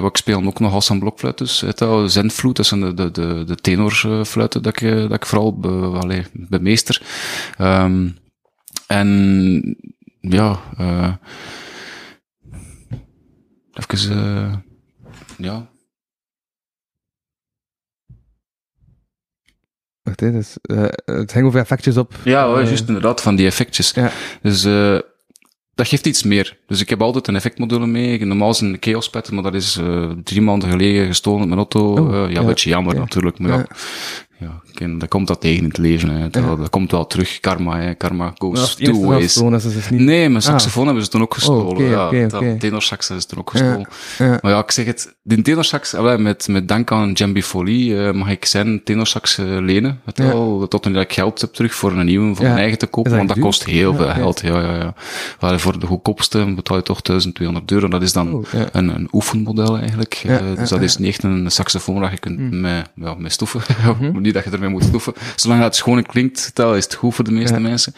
wat 0.00 0.04
ik 0.10 0.16
speel 0.16 0.44
ook 0.44 0.60
nog 0.60 0.72
als 0.72 0.88
een 0.88 0.98
blokfluit, 0.98 1.38
dus 1.38 1.60
het 1.60 1.80
wel, 1.80 2.08
zendfluit, 2.08 2.56
dat 2.56 2.66
zijn 2.66 2.80
de, 2.80 2.94
de, 2.94 3.10
de, 3.10 3.44
de 3.46 3.54
tenorfluiten 3.54 4.62
dat 4.62 4.80
ik, 4.82 4.90
dat 4.98 5.12
ik 5.12 5.26
vooral 5.26 5.58
be, 5.58 5.68
allee, 6.00 6.24
bemeester. 6.32 7.02
Ehm, 7.58 8.08
en 8.86 9.76
ja, 10.20 10.60
eh 10.78 11.14
even, 13.72 14.10
eh 14.10 14.54
ja, 15.36 15.72
Wacht, 20.02 20.20
hè, 20.20 20.32
dus, 20.32 20.56
eh, 20.62 20.82
het 21.04 21.32
hangt 21.32 21.48
over 21.48 21.60
effectjes 21.60 21.96
op. 21.96 22.14
Ja, 22.24 22.54
eh, 22.54 22.64
juist 22.64 22.88
inderdaad, 22.88 23.20
van 23.20 23.36
die 23.36 23.46
effectjes. 23.46 23.90
Ja. 23.90 24.12
Dus 24.42 24.64
eh 24.64 24.98
dat 25.74 25.88
geeft 25.88 26.06
iets 26.06 26.22
meer. 26.22 26.58
Dus 26.66 26.80
ik 26.80 26.88
heb 26.88 27.02
altijd 27.02 27.28
een 27.28 27.36
effectmodule 27.36 27.86
mee. 27.86 28.24
Normaal 28.24 28.50
is 28.50 28.60
een 28.60 28.76
chaos 28.80 29.10
pad, 29.10 29.30
maar 29.30 29.42
dat 29.42 29.54
is 29.54 29.76
eh 29.76 30.10
drie 30.24 30.40
maanden 30.40 30.70
geleden 30.70 31.06
gestolen 31.06 31.38
met 31.38 31.48
mijn 31.48 31.58
auto. 31.60 31.92
Oh, 31.92 32.12
ja, 32.12 32.28
ja, 32.28 32.40
een 32.40 32.46
beetje 32.46 32.70
jammer 32.70 32.94
ja. 32.94 33.00
natuurlijk. 33.00 33.38
Maar 33.38 33.50
ja, 33.50 33.66
Ja. 34.42 34.48
ja. 34.64 34.72
ken- 34.74 34.98
dat 34.98 35.08
komt 35.08 35.26
dat 35.26 35.40
tegen 35.40 35.58
in 35.58 35.68
het 35.68 35.78
leven. 35.78 36.08
Hè. 36.08 36.30
Dat, 36.30 36.58
dat 36.58 36.70
komt 36.70 36.90
wel 36.90 37.06
terug. 37.06 37.40
Karma, 37.40 37.78
hè. 37.80 37.94
Karma 37.94 38.32
goes 38.38 38.58
eerste 38.58 38.82
two 38.84 39.04
ways. 39.04 39.36
is, 39.36 39.62
dus 39.74 39.90
niet... 39.90 40.00
Nee, 40.00 40.28
mijn 40.28 40.42
saxofoon 40.42 40.84
hebben 40.84 41.04
ze 41.04 41.10
toen 41.10 41.22
ook 41.22 41.34
gestolen. 41.34 41.66
Oh, 41.76 41.88
ja, 42.12 42.28
dat- 42.28 42.40
oké. 42.40 42.56
tenorsax 42.58 43.10
is 43.10 43.24
toen 43.26 43.38
ook 43.38 43.50
gestolen. 43.50 43.86
Ja. 44.18 44.38
Maar 44.42 44.52
ja, 44.52 44.58
ik 44.58 44.70
zeg 44.70 44.86
het, 44.86 45.14
die 45.22 45.42
tenorsax, 45.42 45.94
met, 46.18 46.48
met 46.48 46.68
dank 46.68 46.92
aan 46.92 47.12
Jambi 47.12 47.42
Folie, 47.42 47.98
eh, 48.06 48.12
mag 48.12 48.30
ik 48.30 48.44
zijn 48.44 48.80
tenorsax 48.84 49.38
eh, 49.38 49.44
lenen. 49.46 50.00
Het 50.04 50.18
Ja. 50.18 50.24
wel, 50.24 50.68
tot 50.68 50.84
nu 50.84 50.92
dat 50.92 51.02
ik 51.02 51.12
geld 51.12 51.40
heb 51.40 51.52
terug 51.52 51.74
voor 51.74 51.92
een 51.92 52.06
nieuwe 52.06 52.34
van 52.34 52.44
Ja. 52.44 52.50
mijn 52.50 52.60
eigen 52.62 52.78
te 52.78 52.86
kopen, 52.86 53.16
want 53.16 53.26
dat 53.26 53.36
duur? 53.36 53.44
kost 53.44 53.64
heel 53.64 53.90
Ja, 53.92 53.96
veel 53.98 54.08
geld. 54.08 54.40
Ja, 54.40 54.60
ja, 54.60 54.74
ja. 54.76 54.94
Wel, 55.40 55.58
voor 55.58 55.78
de 55.78 55.86
goedkoopste 55.86 56.52
betaal 56.54 56.76
je 56.76 56.82
toch 56.82 57.00
1200 57.02 57.70
euro. 57.70 57.88
Dat 57.88 58.02
is 58.02 58.12
dan 58.12 58.32
Oh, 58.34 58.44
ja. 58.52 58.68
een, 58.72 58.88
een 58.88 59.08
oefenmodel 59.12 59.78
eigenlijk. 59.78 60.14
Ja, 60.14 60.38
Eh, 60.38 60.48
ja, 60.48 60.54
dus 60.54 60.68
dat 60.68 60.78
ja. 60.78 60.84
is 60.84 60.96
niet 60.96 61.08
echt 61.08 61.22
een 61.22 61.50
saxofoon 61.50 62.00
dat 62.00 62.10
je 62.10 62.18
kunt 62.18 62.38
Mm. 62.38 62.60
mee, 62.60 62.82
ja, 62.94 63.14
mee 63.18 63.30
stoeven. 63.30 63.60
Mhm. 64.00 64.12
Dat 64.32 64.44
je 64.44 64.50
ermee 64.50 64.68
moet 64.68 64.84
stoeven. 64.84 65.12
Zolang 65.36 65.60
dat 65.60 65.68
het 65.68 65.78
schoon 65.78 66.02
klinkt, 66.02 66.52
is 66.58 66.84
het 66.84 66.94
goed 66.94 67.14
voor 67.14 67.24
de 67.24 67.32
meeste 67.32 67.54
Ja. 67.54 67.60
mensen. 67.60 67.94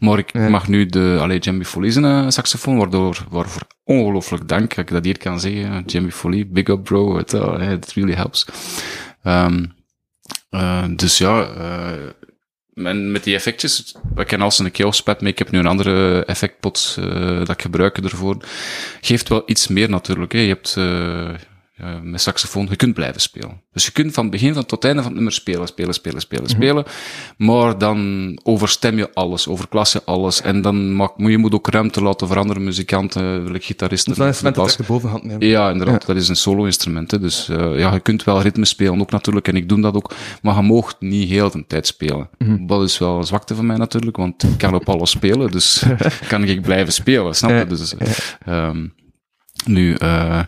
Maar 0.00 0.18
ik 0.18 0.32
Ja. 0.32 0.48
mag 0.48 0.68
nu 0.68 0.86
de, 0.86 1.16
allee, 1.20 1.38
Jambi 1.38 1.64
Folie 1.64 1.90
zijn 1.90 2.04
eh, 2.04 2.24
saxofoon, 2.28 2.76
waardoor, 2.78 3.26
waarvoor 3.30 3.62
ongelooflijk 3.84 4.48
dank 4.48 4.68
dat 4.74 4.78
ik 4.78 4.90
dat 4.90 5.04
hier 5.04 5.18
kan 5.18 5.40
zeggen. 5.40 5.82
Jambi 5.86 6.10
Folie, 6.10 6.46
big 6.46 6.66
up 6.68 6.84
bro, 6.84 7.16
het 7.16 7.32
uh, 7.32 7.70
it 7.72 7.92
really 7.92 8.14
helps. 8.14 8.46
Ehm 9.22 9.64
eh, 10.50 10.84
dus 10.90 11.18
ja, 11.18 11.42
eh 11.42 11.92
en 12.74 13.12
met 13.12 13.24
die 13.24 13.34
effectjes, 13.34 13.94
we 14.14 14.24
kennen 14.24 14.46
als 14.46 14.58
een 14.58 14.68
chaospad, 14.72 15.20
maar 15.20 15.30
ik 15.30 15.38
heb 15.38 15.50
nu 15.50 15.58
een 15.58 15.66
andere 15.66 16.24
effectpot 16.24 16.96
eh, 17.00 17.38
dat 17.38 17.48
ik 17.48 17.62
gebruik 17.62 17.98
ervoor. 17.98 18.36
Geeft 19.00 19.28
wel 19.28 19.42
iets 19.46 19.68
meer 19.68 19.88
natuurlijk. 19.90 20.32
Hè. 20.32 20.38
Je 20.38 20.48
hebt 20.48 20.74
eh, 20.76 21.28
ja, 21.80 22.00
met 22.02 22.20
saxofoon, 22.20 22.66
je 22.70 22.76
kunt 22.76 22.94
blijven 22.94 23.20
spelen. 23.20 23.62
Dus 23.72 23.84
je 23.84 23.92
kunt 23.92 24.12
van 24.14 24.22
het 24.22 24.32
begin 24.32 24.54
van 24.54 24.62
tot 24.66 24.70
het 24.70 24.84
einde 24.84 24.98
van 24.98 25.06
het 25.06 25.14
nummer 25.14 25.32
spelen, 25.32 25.66
spelen, 25.66 25.94
spelen, 25.94 26.20
spelen, 26.20 26.48
spelen. 26.48 26.84
Maar 27.36 27.78
dan 27.78 28.38
overstem 28.42 28.96
je 28.96 29.14
alles, 29.14 29.48
overklas 29.48 29.92
je 29.92 30.02
alles. 30.04 30.42
En 30.42 30.62
dan 30.62 30.92
mag, 30.92 31.10
moet 31.16 31.30
je 31.30 31.38
moet 31.38 31.54
ook 31.54 31.68
ruimte 31.68 32.02
laten 32.02 32.26
voor 32.26 32.38
andere 32.38 32.60
muzikanten, 32.60 33.48
gitaristen. 33.62 34.08
Dus 34.10 34.18
dat 34.18 34.26
instrument 34.26 34.56
dat 34.56 34.64
bas- 34.64 34.76
echt 34.76 34.86
de 34.86 34.92
bovenhand 34.92 35.24
neemt. 35.24 35.42
ja, 35.42 35.70
inderdaad. 35.70 36.06
Dat 36.06 36.16
is 36.16 36.28
een 36.28 36.36
solo-instrument. 36.36 37.10
hè. 37.10 37.18
Dus 37.20 37.48
eh, 37.48 37.78
ja, 37.78 37.92
je 37.92 38.00
kunt 38.00 38.24
wel 38.24 38.42
ritme 38.42 38.64
spelen 38.64 39.00
ook 39.00 39.10
natuurlijk. 39.10 39.48
En 39.48 39.56
ik 39.56 39.68
doe 39.68 39.80
dat 39.80 39.94
ook. 39.94 40.14
Maar 40.42 40.56
je 40.56 40.62
moogt 40.62 40.96
niet 41.00 41.28
heel 41.28 41.50
de 41.50 41.64
tijd 41.66 41.86
spelen. 41.86 42.28
Dat 42.66 42.82
is 42.82 42.98
wel 42.98 43.16
een 43.18 43.24
zwakte 43.26 43.54
van 43.54 43.66
mij 43.66 43.76
natuurlijk. 43.76 44.16
Want 44.16 44.42
ik 44.42 44.58
kan 44.58 44.74
op 44.74 44.88
alles 44.88 45.10
spelen. 45.10 45.50
Dus 45.50 45.84
kan 46.28 46.44
ik 46.44 46.62
blijven 46.62 46.92
spelen. 46.92 47.34
Snap 47.34 47.50
je? 47.50 47.66
Dus, 47.66 47.94
ehm, 48.44 48.86
nu, 49.66 49.94
eh 49.94 50.40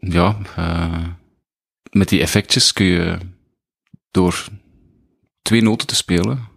ja, 0.00 0.36
eh, 0.56 1.04
met 1.90 2.08
die 2.08 2.20
effectjes 2.20 2.72
kun 2.72 2.86
je 2.86 3.18
door 4.10 4.46
twee 5.42 5.62
noten 5.62 5.86
te 5.86 5.94
spelen 5.94 6.48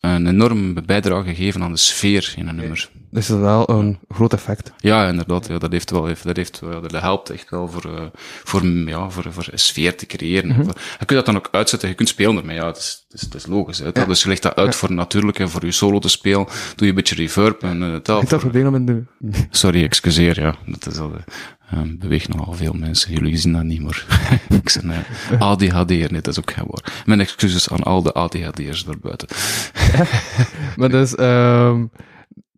een 0.00 0.26
enorme 0.26 0.82
bijdrage 0.82 1.34
geven 1.34 1.62
aan 1.62 1.72
de 1.72 1.78
sfeer 1.78 2.32
in 2.36 2.48
een 2.48 2.56
nummer. 2.56 2.74
Dus 2.74 2.90
dat 3.10 3.22
is 3.22 3.28
wel 3.42 3.70
een 3.70 3.98
groot 4.08 4.32
effect. 4.32 4.72
Ja, 4.76 5.08
inderdaad. 5.08 5.46
Ja, 5.46 5.58
dat 5.58 5.72
heeft 5.72 5.90
wel, 5.90 6.14
dat 6.22 6.36
heeft 6.36 6.60
wel, 6.60 6.80
dat 6.80 6.92
helpt 7.00 7.30
echt 7.30 7.50
wel 7.50 7.68
voor, 7.68 7.96
eh, 7.96 8.06
voor, 8.44 8.66
ja, 8.66 9.10
voor, 9.10 9.32
voor 9.32 9.46
een 9.50 9.58
sfeer 9.58 9.96
te 9.96 10.06
creëren. 10.06 10.54
Voor- 10.54 10.64
Je 10.98 11.04
kunt 11.04 11.08
dat 11.10 11.26
dan 11.26 11.36
ook 11.36 11.48
uitzetten, 11.50 11.88
je 11.88 11.94
kunt 11.94 12.08
spelen 12.08 12.36
ermee. 12.36 12.56
Ja, 12.56 12.66
het 12.66 12.76
is, 12.76 12.98
het 13.02 13.03
is, 13.14 13.20
het 13.20 13.34
is 13.34 13.46
logisch. 13.46 13.78
Hè. 13.78 13.92
Dus 14.06 14.22
je 14.22 14.28
legt 14.28 14.42
dat 14.42 14.56
uit 14.56 14.74
voor 14.74 14.92
natuurlijk 14.92 15.38
en 15.38 15.48
voor 15.50 15.64
je 15.64 15.72
solo 15.72 15.98
te 15.98 16.08
spelen. 16.08 16.44
Doe 16.46 16.52
je 16.76 16.86
een 16.88 16.94
beetje 16.94 17.14
reverb 17.14 17.62
en 17.62 17.82
uh, 17.82 17.96
tel. 17.96 18.20
Ik 18.22 18.28
dat 18.28 18.40
voor- 18.40 18.50
probleem 18.50 18.70
met 18.72 18.86
de... 18.86 19.02
Sorry, 19.50 19.82
excuseer, 19.84 20.40
ja. 20.40 20.54
Dat 20.66 20.86
is 20.86 20.98
al, 20.98 21.12
eh, 21.14 21.78
eh, 21.80 21.88
beweegt 21.98 22.28
nogal 22.28 22.52
veel 22.52 22.72
mensen. 22.72 23.12
Jullie 23.12 23.36
zien 23.36 23.52
dat 23.52 23.62
niet, 23.62 23.82
maar 23.82 24.06
ik 24.64 24.78
ben 24.80 24.90
uh, 25.32 25.40
ADHD'er, 25.40 26.12
nee, 26.12 26.20
dat 26.20 26.26
is 26.26 26.38
ook 26.38 26.52
geen 26.52 26.64
woord. 26.66 26.90
Mijn 27.06 27.20
excuses 27.20 27.68
aan 27.70 27.82
al 27.82 28.02
de 28.02 28.12
ADHD'ers 28.12 28.84
daarbuiten. 28.84 29.28
Maar 30.76 30.88
dus, 30.88 31.14
ehm 31.14 31.84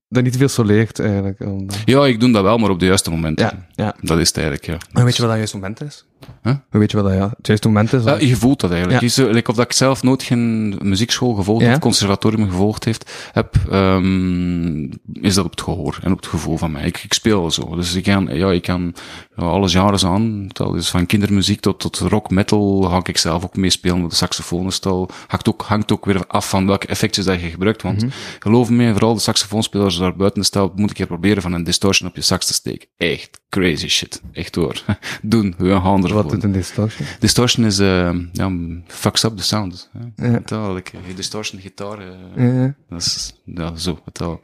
dat 0.08 0.22
niet 0.24 0.36
veel 0.36 0.48
soleert 0.48 0.98
eigenlijk. 0.98 1.40
om- 1.40 1.66
Ja, 1.84 2.06
ik 2.06 2.20
doe 2.20 2.32
dat 2.32 2.42
wel, 2.42 2.58
maar 2.58 2.70
op 2.70 2.80
de 2.80 2.86
juiste 2.86 3.10
momenten. 3.10 3.46
Ja, 3.46 3.66
ja. 3.84 3.94
Dat 4.00 4.18
is 4.18 4.26
het 4.28 4.36
eigenlijk, 4.36 4.66
ja. 4.66 4.76
Maar 4.92 5.04
weet 5.04 5.14
je 5.16 5.20
wat 5.20 5.30
dat 5.30 5.38
juist 5.38 5.54
moment 5.54 5.80
is? 5.82 6.06
Hoe 6.42 6.80
weet 6.80 6.90
je 6.90 6.96
wat 6.96 7.06
dat 7.06 7.14
ja, 7.14 7.28
het 7.36 7.46
juiste 7.46 7.68
moment 7.68 7.92
is? 7.92 8.04
Ja, 8.04 8.18
je 8.18 8.36
voelt 8.36 8.60
dat 8.60 8.70
eigenlijk. 8.70 9.00
Ja. 9.00 9.06
Je 9.06 9.12
zo- 9.12 9.30
like 9.30 9.50
of 9.50 9.56
dat 9.56 9.64
ik 9.64 9.72
zelf 9.72 10.02
nooit 10.02 10.22
geen 10.22 10.68
muziekschool 10.82 11.34
gevolgd 11.34 11.64
Ja. 11.64 11.72
of 11.72 11.78
conservatorium 11.78 12.48
gevolgd 12.50 12.84
heeft, 12.84 13.30
heb, 13.32 13.54
ehm, 13.70 14.82
is 15.12 15.34
dat 15.34 15.44
op 15.44 15.50
het 15.50 15.60
gehoor 15.60 15.98
en 16.02 16.10
op 16.12 16.16
het 16.16 16.26
gevoel 16.26 16.56
van 16.56 16.70
mij. 16.70 16.84
Ik, 16.84 16.98
ik 17.04 17.12
speel 17.12 17.50
zo. 17.50 17.76
Dus 17.76 17.94
ik 17.94 18.02
kan, 18.02 18.28
ja, 18.32 18.50
ik 18.52 18.62
kan 18.62 18.94
ja, 19.36 19.42
alle 19.44 19.68
genres 19.68 20.04
aan. 20.04 20.46
Is 20.74 20.88
van 20.90 21.06
kindermuziek 21.06 21.60
tot, 21.60 21.78
tot 21.80 21.98
rock, 21.98 22.30
metal, 22.30 22.82
ga 22.82 23.00
ik 23.02 23.18
zelf 23.18 23.44
ook 23.44 23.56
meespelen 23.56 24.00
met 24.00 24.10
de 24.10 24.16
saxofoon. 24.16 24.64
Dus 24.64 24.80
dat 24.80 25.12
hangt 25.26 25.48
ook, 25.48 25.62
hangt 25.62 25.92
ook 25.92 26.04
weer 26.04 26.26
af 26.26 26.48
van 26.48 26.66
welke 26.66 26.86
effectjes 26.86 27.24
dat 27.24 27.40
je 27.40 27.48
gebruikt. 27.48 27.82
Want 27.82 28.02
Mhm. 28.02 28.10
geloof 28.38 28.70
me, 28.70 28.90
vooral 28.92 29.14
de 29.14 29.20
saxofoonspelers 29.20 29.96
daar 29.98 30.16
buiten 30.16 30.40
de 30.40 30.46
stel, 30.46 30.72
moet 30.74 30.90
ik 30.90 30.96
keer 30.96 31.06
proberen 31.06 31.42
van 31.42 31.52
een 31.52 31.64
distortion 31.64 32.08
op 32.08 32.16
je 32.16 32.22
sax 32.22 32.46
te 32.46 32.52
steken. 32.54 32.88
Echt 32.96 33.40
crazy 33.48 33.88
shit. 33.88 34.22
Echt 34.32 34.54
hoor. 34.54 34.82
Doen, 35.22 35.54
we 35.58 35.70
gaan 35.70 35.80
ervoor. 36.08 36.22
Wat 36.22 36.32
doet 36.32 36.44
een 36.44 36.52
distortion? 36.52 37.08
Distortion 37.18 37.66
is, 37.66 37.78
eh 37.78 38.14
ja, 38.32 38.50
fucks 38.86 39.24
up 39.24 39.36
the 39.36 39.42
sound. 39.42 39.90
Hè. 40.16 40.28
Ja. 40.30 40.40
Al, 40.56 40.74
like, 40.74 40.96
je 41.06 41.14
distortion 41.14 41.60
gitaar, 41.60 41.98
eh, 41.98 42.06
Ja, 42.36 42.62
ja. 42.62 42.74
dat 42.88 43.00
is, 43.00 43.34
ja, 43.44 43.76
zo, 43.76 44.00
het 44.04 44.20
al. 44.20 44.40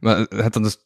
Maar 0.00 0.18
het 0.18 0.52
dan 0.52 0.62
dus... 0.62 0.76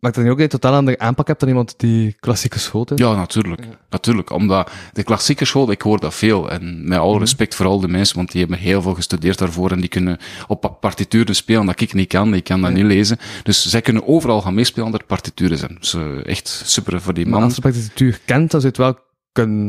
Maakt 0.00 0.14
dat 0.14 0.24
niet 0.24 0.32
ook 0.32 0.38
dat 0.38 0.52
je 0.52 0.58
totaal 0.58 0.78
andere 0.78 0.98
aanpak 0.98 1.26
hebt 1.26 1.40
dan 1.40 1.48
iemand 1.48 1.74
die 1.76 2.16
klassieke 2.20 2.58
school 2.58 2.84
heeft? 2.88 3.00
Ja, 3.00 3.14
natuurlijk. 3.14 3.62
Natuurlijk. 3.90 4.30
Omdat 4.30 4.70
de 4.92 5.02
klassieke 5.02 5.44
school, 5.44 5.70
ik 5.70 5.82
hoor 5.82 6.00
dat 6.00 6.14
veel. 6.14 6.50
En 6.50 6.88
met 6.88 6.98
alle 6.98 7.18
respect 7.18 7.54
voor 7.54 7.66
al 7.66 7.80
die 7.80 7.88
mensen, 7.88 8.16
want 8.16 8.30
die 8.32 8.40
hebben 8.40 8.58
heel 8.58 8.82
veel 8.82 8.94
gestudeerd 8.94 9.38
daarvoor 9.38 9.70
en 9.70 9.80
die 9.80 9.88
kunnen 9.88 10.18
op 10.48 10.60
pa- 10.60 10.68
partituren 10.68 11.34
spelen 11.34 11.66
dat 11.66 11.80
ik 11.80 11.92
niet 11.94 12.08
kan. 12.08 12.34
Ik 12.34 12.44
kan 12.44 12.60
dat 12.60 12.72
niet 12.72 12.84
lezen. 12.84 13.18
Dus 13.42 13.66
zij 13.66 13.80
kunnen 13.80 14.06
overal 14.08 14.40
gaan 14.42 14.54
meespelen 14.54 14.92
er 14.92 15.04
partituren 15.04 15.58
zijn. 15.58 15.76
Dus 15.80 15.96
echt 16.24 16.62
super 16.64 17.00
voor 17.00 17.14
die 17.14 17.26
Maar 17.26 17.40
man. 17.40 17.48
als 17.48 17.56
je 17.74 17.82
natuurlijk 17.88 18.22
kent, 18.24 18.50
dan 18.50 18.60
het 18.62 18.76
wel 18.76 18.98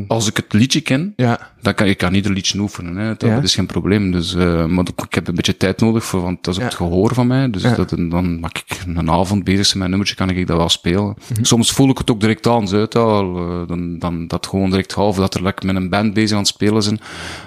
Als 0.07 0.27
ik 0.27 0.35
het 0.37 0.53
liedje 0.53 0.81
ken, 0.81 1.13
Ja, 1.15 1.51
dan 1.61 1.73
kan 1.73 1.87
ik 1.87 1.97
kan 1.97 2.13
ieder 2.13 2.31
liedje 2.31 2.59
oefenen. 2.59 2.95
Hè. 2.95 3.07
Dat, 3.07 3.21
Ja. 3.29 3.41
is 3.41 3.55
geen 3.55 3.65
probleem. 3.65 4.11
Dus, 4.11 4.35
eh, 4.35 4.65
maar 4.65 4.85
ik 5.07 5.13
heb 5.13 5.27
een 5.27 5.35
beetje 5.35 5.57
tijd 5.57 5.79
nodig 5.81 6.03
voor, 6.05 6.21
want 6.21 6.43
dat 6.43 6.53
is 6.53 6.59
op 6.59 6.65
het 6.65 6.75
gehoor 6.75 7.13
van 7.13 7.27
mij. 7.27 7.49
Dus 7.49 7.61
dat, 7.61 7.89
dan 7.89 8.39
mag 8.39 8.51
ik 8.51 8.81
een 8.87 9.11
avond 9.11 9.43
bezig 9.43 9.65
zijn 9.65 9.73
met 9.77 9.83
een 9.83 9.89
nummertje, 9.89 10.15
kan 10.15 10.29
ik 10.29 10.47
dat 10.47 10.57
wel 10.57 10.69
spelen. 10.69 11.15
Mhm. 11.33 11.43
Soms 11.43 11.71
voel 11.71 11.89
ik 11.89 11.97
het 11.97 12.11
ook 12.11 12.19
direct 12.19 12.47
aan, 12.47 12.71
uit 12.71 12.95
al. 12.95 13.37
eh, 13.37 13.67
dan, 13.67 13.99
dan 13.99 14.27
dat 14.27 14.47
gewoon 14.47 14.69
direct 14.69 14.91
half, 14.93 15.15
dat 15.15 15.33
er 15.33 15.43
lekker 15.43 15.65
met 15.65 15.75
een 15.75 15.89
band 15.89 16.13
bezig 16.13 16.31
aan 16.31 16.37
het 16.43 16.47
spelen 16.47 16.83
zijn. 16.83 16.99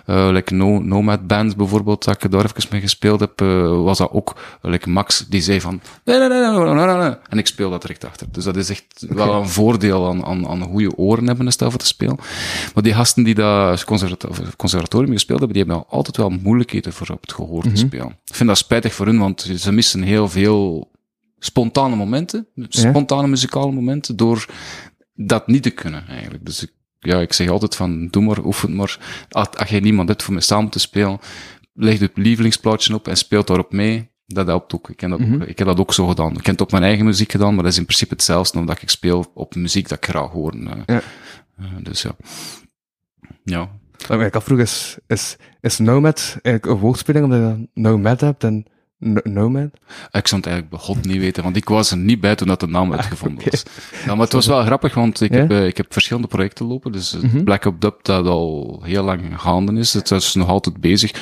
Eh 0.07 0.29
like 0.33 0.55
no, 0.55 0.79
Nomad 0.83 1.27
Band 1.27 1.57
bijvoorbeeld, 1.57 2.05
dat 2.05 2.25
ik 2.25 2.31
daar 2.31 2.45
even 2.45 2.69
mee 2.71 2.81
gespeeld 2.81 3.21
heb, 3.21 3.41
was 3.85 3.99
dat 3.99 4.11
ook, 4.11 4.37
like 4.61 4.91
Max, 4.91 5.27
die 5.29 5.41
zei 5.41 5.61
van, 5.61 5.81
nee, 6.05 6.19
nee, 6.19 6.29
nee, 6.29 6.41
nee, 6.41 6.75
nee, 6.75 6.75
nee, 6.87 6.97
nee. 6.97 7.15
en 7.29 7.39
ik 7.39 7.47
speel 7.47 7.71
dat 7.71 7.81
direct 7.81 8.05
achter. 8.05 8.27
Dus 8.33 8.45
dat 8.45 8.57
is 8.57 8.71
echt 8.71 9.07
wel 9.09 9.35
een 9.35 9.49
voordeel 9.49 10.09
aan, 10.09 10.25
aan, 10.25 10.49
aan 10.49 10.63
goede 10.63 10.97
oren 10.97 11.27
hebben, 11.27 11.47
is 11.47 11.57
dat 11.57 11.71
voor 11.71 11.79
te 11.81 11.87
spelen. 11.87 12.02
Maar 12.75 12.83
die 12.83 12.95
gasten 12.95 13.23
die 13.25 13.35
dat 13.35 13.85
conservatorium 14.57 15.13
gespeeld 15.13 15.39
hebben, 15.39 15.57
die 15.57 15.67
hebben 15.67 15.89
altijd 15.89 16.17
wel 16.17 16.31
moeilijkheden 16.31 16.93
voor 16.93 17.09
op 17.11 17.21
het 17.21 17.33
gehoor 17.33 17.63
te 17.63 17.69
spelen. 17.77 18.07
Ik 18.25 18.35
vind 18.35 18.49
dat 18.49 18.59
spijtig 18.59 18.95
voor 18.95 19.07
hun, 19.07 19.19
want 19.19 19.51
ze 19.57 19.73
missen 19.73 20.03
heel 20.03 20.29
veel 20.29 20.91
spontane 21.39 21.97
momenten, 21.97 22.47
spontane 22.69 23.27
muzikale 23.29 23.73
momenten, 23.73 24.17
door 24.17 24.47
dat 25.15 25.47
niet 25.47 25.63
te 25.63 25.71
kunnen 25.71 26.07
eigenlijk. 26.09 26.45
Dus 26.47 26.63
ik, 26.63 26.73
ja, 26.99 27.21
ik 27.21 27.33
zeg 27.33 27.49
altijd 27.49 27.77
van, 27.77 28.09
doe 28.09 28.23
maar, 28.23 28.45
oefen 28.45 28.75
maar. 28.77 28.99
Als, 29.31 29.49
als 29.57 29.69
je 29.69 29.81
niemand 29.81 30.09
hebt 30.09 30.23
voor 30.23 30.33
mee 30.35 30.43
samen 30.43 30.71
te 30.71 30.79
spelen, 30.79 31.19
leg 31.75 31.99
je 31.99 32.11
lievelingsplaatje 32.15 32.95
op 32.95 33.09
en 33.09 33.17
speelt 33.17 33.47
daarop 33.47 33.73
mee. 33.73 34.11
Dat 34.27 34.47
helpt 34.47 34.75
ook. 34.75 34.89
Ik, 34.91 34.97
ken 34.97 35.11
dat 35.11 35.21
ook. 35.21 35.43
ik 35.49 35.59
heb 35.59 35.67
dat 35.67 35.79
ook 35.79 35.93
zo 35.95 36.07
gedaan. 36.07 36.31
Ik 36.31 36.37
heb 36.47 36.47
het 36.47 36.61
op 36.61 36.71
mijn 36.71 36.83
eigen 36.83 37.05
muziek 37.05 37.31
gedaan, 37.31 37.55
maar 37.55 37.63
dat 37.63 37.73
is 37.73 37.79
in 37.79 37.85
principe 37.85 38.15
hetzelfde, 38.15 38.59
omdat 38.59 38.83
ik 38.83 38.91
speel 38.91 39.31
op 39.35 39.55
muziek 39.55 39.89
dat 39.89 39.99
ik 39.99 40.05
graag 40.11 40.31
hoor. 40.31 40.53
eh. 40.53 40.83
Ja. 40.87 41.03
Eh, 41.63 41.69
dus 41.83 42.03
ja. 42.03 42.11
Ja. 43.45 43.69
wat 44.09 44.21
ik 44.21 44.37
afvroeg 44.37 44.59
is, 44.59 44.97
is, 45.07 45.37
is 45.61 45.79
Nomad 45.79 46.39
eigenlijk 46.43 46.67
een 46.67 46.81
woordspeling, 46.81 47.25
omdat 47.25 47.39
je 47.41 47.45
dan 47.45 47.69
Nomad 47.75 48.21
hebt 48.21 48.45
en 48.45 48.67
no- 48.99 49.21
Nomad? 49.25 49.71
Ik 50.11 50.27
zou 50.29 50.41
het 50.41 50.51
eigenlijk 50.51 50.69
bij 50.71 50.79
God 50.79 51.05
niet 51.05 51.19
weten, 51.19 51.43
want 51.43 51.57
ik 51.57 51.69
was 51.69 51.91
er 51.91 51.97
niet 51.97 52.21
bij 52.21 52.35
toen 52.35 52.47
dat 52.49 52.61
de 52.61 52.67
naam 52.67 52.93
uitgevonden 52.93 53.39
oké. 53.39 53.51
was. 53.51 53.63
Ja, 54.05 54.15
maar 54.15 54.25
het 54.25 54.33
was 54.33 54.47
wel 54.47 54.65
grappig, 54.65 54.95
want 54.95 55.21
ik, 55.21 55.33
Ja? 55.33 55.39
heb, 55.39 55.51
eh, 55.51 55.67
ik 55.67 55.77
heb 55.77 55.93
verschillende 55.93 56.29
projecten 56.29 56.67
lopen. 56.67 56.93
Dus 56.93 57.11
het 57.13 57.23
Mhm. 57.23 57.45
Black 57.45 57.65
Up 57.65 57.81
Dub 57.81 57.99
dat 58.03 58.27
al 58.27 58.81
heel 58.85 59.03
lang 59.05 59.41
gaande 59.41 59.73
is. 59.81 59.93
Het 59.93 60.11
is 60.11 60.35
nog 60.35 60.49
altijd 60.49 60.81
bezig. 60.81 61.13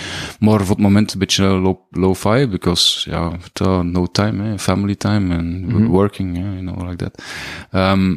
Maar 0.40 0.58
voor 0.60 0.68
het 0.74 0.78
moment 0.84 1.12
een 1.12 1.18
beetje 1.18 1.44
low, 1.44 1.76
low-fi, 1.90 2.48
because, 2.48 3.10
ja, 3.10 3.32
no 3.82 4.06
time, 4.06 4.58
family 4.58 4.94
time 4.94 5.36
and 5.36 5.60
Mhm. 5.66 5.86
working, 5.86 6.36
you 6.36 6.58
know, 6.58 6.88
like 6.90 6.96
that. 6.96 7.22
Ehm, 7.70 8.16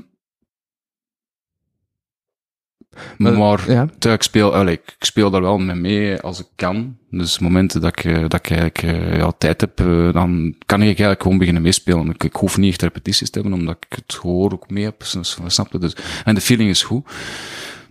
Maar- 3.18 3.72
ja. 3.72 3.88
ik, 4.12 4.22
speel, 4.24 4.54
allee, 4.56 4.74
ik 4.74 4.96
speel 5.00 5.30
daar 5.30 5.42
wel 5.42 5.58
mee 5.58 5.76
mee 5.76 6.20
als 6.20 6.40
ik 6.40 6.48
kan. 6.56 6.98
Dus 7.10 7.40
momenten 7.40 7.82
dat 7.82 7.90
ik, 7.98 8.04
eh, 8.06 8.20
dat 8.22 8.34
ik 8.34 8.50
eigenlijk 8.50 8.82
eh, 8.82 9.18
ja, 9.18 9.32
tijd 9.38 9.62
heb, 9.62 9.80
eh, 9.80 10.14
dan 10.14 10.56
kan 10.66 10.80
ik 10.80 10.88
eigenlijk 10.88 11.22
gewoon 11.22 11.38
beginnen 11.38 11.62
meespelen. 11.64 12.10
Ik, 12.10 12.24
ik 12.24 12.36
hoef 12.36 12.58
niet 12.58 12.72
echt 12.72 12.82
repetities 12.82 13.30
te 13.30 13.40
hebben, 13.40 13.60
omdat 13.60 13.76
ik 13.80 13.96
het 13.96 14.14
gehoor 14.14 14.52
ook 14.52 14.70
mee 14.70 14.84
heb. 14.84 15.04
Snap 15.48 15.72
je? 15.72 15.78
Dus, 15.78 15.96
en 16.24 16.36
de 16.36 16.42
feeling 16.42 16.70
is 16.70 16.84
goed 16.84 17.08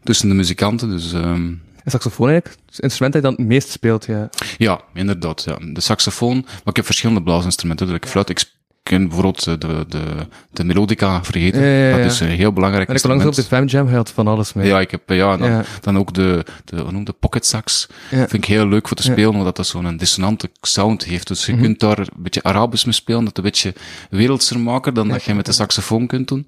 tussen 0.02 0.28
de 0.28 0.35
muzikanten. 0.35 0.90
Dus 0.90 1.12
ehm, 1.12 1.50
Is 1.85 1.92
saxofoon 1.92 2.28
eigenlijk 2.28 2.61
het 2.66 2.78
instrument 2.80 3.12
dat 3.14 3.23
je 3.23 3.28
dan 3.28 3.37
het 3.37 3.47
meest 3.47 3.68
speelt, 3.68 4.04
ja. 4.04 4.28
ja, 4.59 4.80
inderdaad. 4.94 5.42
Ja. 5.44 5.59
De 5.73 5.80
saxofoon, 5.80 6.40
maar 6.44 6.61
ik 6.64 6.76
heb 6.76 6.85
verschillende 6.85 7.23
blaasinstrumenten. 7.23 7.87
Dus 7.87 7.97
ik 7.97 8.06
fluit, 8.06 8.28
ik 8.28 8.44
ken 8.92 9.02
bijvoorbeeld 9.08 9.46
eh, 9.46 9.54
de, 9.58 9.84
de, 9.88 10.02
de 10.50 10.64
melodica 10.64 11.25
vergeten. 11.25 11.61
Ja, 11.61 11.66
ja, 11.66 11.88
ja. 11.88 12.02
Dat 12.02 12.12
is 12.12 12.20
een 12.20 12.28
heel 12.28 12.52
belangrijk 12.52 12.88
En 12.88 12.94
ik 12.94 13.04
langs 13.04 13.25
op 13.25 13.34
de 13.34 13.42
Fam 13.42 13.64
Jam 13.66 13.88
gehad 13.88 14.11
van 14.11 14.26
alles 14.28 14.52
mee. 14.52 14.66
Ja, 14.66 14.80
ik 14.80 14.90
heb, 14.90 15.11
eh, 15.11 15.16
ja, 15.16 15.37
dan, 15.80 15.99
ook 15.99 16.14
de, 16.14 16.44
de, 16.64 16.84
noem 16.90 17.04
de 17.04 17.12
pocket 17.12 17.46
sax. 17.46 17.87
Vind 18.11 18.32
ik 18.32 18.44
heel 18.44 18.68
leuk 18.68 18.88
voor 18.88 18.96
te. 18.96 19.02
Mhm. 19.02 19.12
spelen, 19.12 19.30
omdat 19.30 19.56
dat 19.56 19.66
zo'n 19.66 19.96
dissonante 19.96 20.50
sound 20.61 21.04
heeft. 21.04 21.28
Dus 21.28 21.46
je 21.46 21.56
kunt 21.56 21.80
daar 21.80 21.99
een 21.99 22.06
beetje 22.16 22.42
Arabisch 22.42 22.84
mee 22.84 22.94
spelen, 22.94 23.25
dat 23.25 23.37
een 23.37 23.42
beetje 23.42 23.75
wereldser 24.11 24.61
maken 24.61 24.94
dan 24.94 25.08
dat 25.08 25.22
je 25.22 25.34
met 25.34 25.46
de 25.46 25.52
saxofoon 25.52 26.06
kunt 26.06 26.28
doen. 26.28 26.46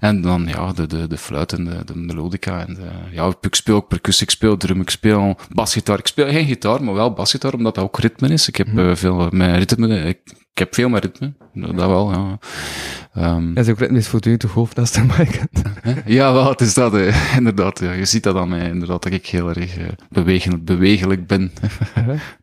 En 0.00 0.20
dan, 0.20 0.46
ja, 0.48 0.72
de, 0.72 0.86
de, 0.86 1.06
de 1.06 1.16
fluit 1.18 1.52
en 1.52 1.64
de, 1.64 1.84
de 1.84 1.96
melodica 1.96 2.66
en 2.66 2.74
de, 2.74 2.88
ja, 3.10 3.32
ik 3.40 3.54
speel 3.54 3.76
ook 3.76 3.88
percussie, 3.88 4.26
ik 4.26 4.32
speel 4.32 4.56
drum, 4.56 4.80
ik 4.80 4.90
speel 4.90 5.36
basgitaar. 5.54 5.98
Ik 5.98 6.06
speel 6.06 6.28
geen 6.28 6.46
gitaar, 6.46 6.82
maar 6.82 6.94
wel 6.94 7.12
basgitaar, 7.12 7.54
omdat 7.54 7.74
dat 7.74 7.84
ook 7.84 7.98
ritme 7.98 8.28
is. 8.28 8.48
Ik 8.48 8.56
heb 8.56 8.66
Mhm. 8.66 8.78
eh, 8.88 8.96
veel 8.96 9.28
met 9.30 9.56
ritme, 9.56 9.98
ik, 9.98 10.18
ik 10.56 10.62
heb 10.62 10.74
veel 10.74 10.88
met 10.88 11.04
ritme. 11.04 11.32
Dat 11.52 11.74
wel, 11.74 12.12
ja. 12.12 12.38
Ehm, 13.14 13.56
En 13.56 13.64
ze 13.64 13.70
ook 13.70 13.78
ritmisch 13.78 14.08
voortdurend 14.08 14.42
de 14.42 14.48
hoofd 14.48 14.76
naast 14.76 14.94
de 14.94 15.02
mic. 15.02 15.40
ja, 16.16 16.32
wel, 16.32 16.48
het 16.48 16.60
is 16.60 16.74
dat, 16.74 16.94
eh, 16.94 17.36
inderdaad. 17.38 17.78
Ja. 17.78 17.92
Je 17.92 18.04
ziet 18.04 18.22
dat 18.22 18.36
aan 18.36 18.48
mij, 18.48 18.68
inderdaad, 18.68 19.02
dat 19.02 19.12
ik 19.12 19.26
heel 19.26 19.48
erg 19.48 19.78
eh, 19.78 19.86
bewegelijk, 20.08 20.64
bewegelijk 20.64 21.26
ben. 21.26 21.52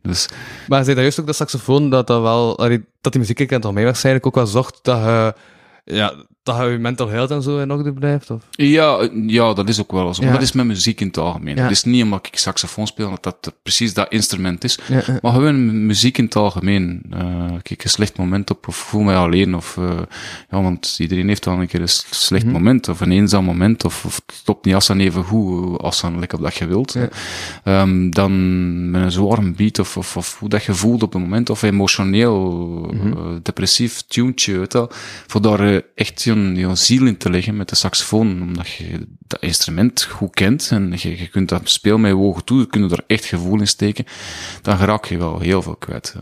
dus 0.02 0.30
Maar 0.68 0.84
zei 0.84 0.96
dat 0.96 1.04
juist 1.04 1.20
ook 1.20 1.26
dat 1.26 1.36
saxofoon, 1.36 1.90
dat 1.90 2.08
dat 2.08 2.22
wel, 2.22 2.56
dat 3.02 3.12
die 3.12 3.22
muziek 3.22 3.48
kent 3.48 3.66
al 3.66 3.74
mee 3.74 3.86
waarschijnlijk 3.86 4.26
ook 4.26 4.36
wel 4.36 4.48
zorgt 4.48 4.80
dat 4.82 4.98
je, 5.04 5.34
ja, 5.84 6.14
dat 6.44 6.58
je 6.58 6.64
je 6.64 6.78
mental 6.78 7.08
health 7.10 7.32
en 7.32 7.42
zo 7.42 7.60
in 7.60 7.72
orde 7.72 7.94
blijft? 7.94 8.30
Of? 8.30 8.42
ja, 8.52 9.10
ja, 9.28 9.54
dat 9.54 9.70
is 9.70 9.80
ook 9.80 9.92
wel 9.92 10.14
zo. 10.14 10.20
Maar 10.22 10.30
Ja. 10.32 10.36
dat 10.38 10.44
is 10.48 10.52
met 10.52 10.66
muziek 10.66 11.02
in 11.02 11.08
het 11.08 11.18
algemeen. 11.18 11.58
Het 11.58 11.72
is 11.72 11.84
niet 11.84 12.04
omdat 12.04 12.28
ik 12.28 12.38
saxofoon 12.38 12.88
speel 12.88 13.10
dat 13.10 13.24
dat 13.24 13.54
precies 13.64 13.94
dat 13.94 14.12
instrument 14.12 14.64
is. 14.64 14.80
Maar 15.22 15.34
gewoon 15.34 15.86
muziek 15.86 16.18
in 16.18 16.24
het 16.26 16.36
algemeen. 16.36 17.02
Eh 17.12 17.20
kijk, 17.62 17.84
een 17.84 17.90
slecht 17.90 18.18
moment 18.18 18.50
op, 18.50 18.68
of 18.68 18.76
voel 18.76 19.02
mij 19.02 19.16
alleen, 19.16 19.56
of, 19.56 19.78
eh, 19.78 20.00
ja, 20.50 20.62
want 20.62 20.96
iedereen 21.00 21.28
heeft 21.28 21.46
wel 21.46 21.60
een 21.60 21.68
keer 21.68 21.82
een 21.82 21.88
slecht 22.10 22.44
Mhm. 22.44 22.54
moment, 22.54 22.88
of 22.90 23.00
een 23.02 23.12
eenzaam 23.12 23.46
moment, 23.46 23.86
of, 23.86 24.06
of 24.06 24.16
het 24.26 24.42
klopt 24.44 24.66
niet 24.66 24.76
als 24.76 24.88
dan 24.88 25.00
even 25.00 25.24
goed, 25.24 25.78
als 25.82 26.02
dan 26.02 26.20
lekker 26.20 26.38
op 26.38 26.44
dat 26.44 26.56
je 26.56 26.66
wilt. 26.66 26.96
Ehm, 27.64 28.10
dan 28.10 28.92
met 28.92 29.02
een 29.02 29.12
zware 29.12 29.52
beat, 29.52 29.80
of, 29.80 29.98
of, 29.98 30.18
of 30.18 30.40
hoe 30.40 30.50
dat 30.50 30.64
je 30.64 30.74
voelt 30.74 31.04
op 31.04 31.14
het 31.14 31.22
moment, 31.22 31.50
of 31.50 31.62
emotioneel, 31.62 32.40
Mhm. 32.94 33.08
eh, 33.08 33.18
depressief 33.42 34.02
tuentje, 34.02 34.58
weet 34.58 34.72
je 34.72 34.78
wel. 34.78 34.90
Voor 35.28 35.42
daar 35.42 35.82
echt 35.96 36.20
je, 36.38 36.56
je 36.56 36.76
ziel 36.76 37.06
in 37.06 37.18
te 37.18 37.30
leggen 37.30 37.58
met 37.58 37.70
de 37.70 37.76
saxofoon, 37.76 38.42
omdat 38.42 38.72
je 38.72 39.08
dat 39.28 39.42
instrument 39.42 40.04
goed 40.04 40.34
kent, 40.34 40.70
en 40.72 40.94
je, 40.96 41.20
je 41.20 41.28
kunt 41.28 41.50
dat 41.50 41.70
spelen 41.70 42.02
met 42.02 42.12
je 42.12 42.18
ogen 42.18 42.44
toe, 42.44 42.60
je 42.60 42.68
kunt 42.68 42.92
er 42.92 43.04
echt 43.08 43.26
gevoel 43.26 43.60
in 43.60 43.68
steken, 43.68 44.06
dan 44.62 44.78
raak 44.78 45.06
je 45.06 45.18
wel 45.18 45.40
heel 45.40 45.62
veel 45.62 45.76
kwijt. 45.76 46.16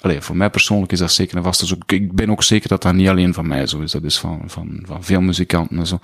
Allee, 0.00 0.20
voor 0.20 0.36
mij 0.36 0.50
persoonlijk 0.50 0.92
is 0.92 0.98
dat 0.98 1.12
zeker 1.12 1.36
een 1.36 1.42
vaste 1.42 1.66
zoek. 1.66 1.92
Ik 1.92 2.12
ben 2.12 2.30
ook 2.30 2.42
zeker 2.42 2.68
dat 2.68 2.82
dat 2.82 2.94
niet 2.94 3.08
alleen 3.08 3.34
van 3.34 3.48
mij 3.48 3.66
zo 3.66 3.80
is. 3.80 3.92
Dat 3.92 4.04
is 4.04 4.18
van, 4.18 4.42
van, 4.46 4.82
van 4.86 5.04
veel 5.04 5.20
muzikanten 5.20 5.78
en 5.78 5.86
zo. 5.86 5.98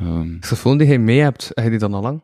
Ehm, 0.00 0.32
saxofoon 0.32 0.78
die 0.78 0.88
je 0.88 0.98
mee 0.98 1.20
hebt, 1.20 1.50
heb 1.54 1.64
je 1.64 1.70
die 1.70 1.78
dan 1.78 1.94
al 1.94 2.02
lang? 2.02 2.20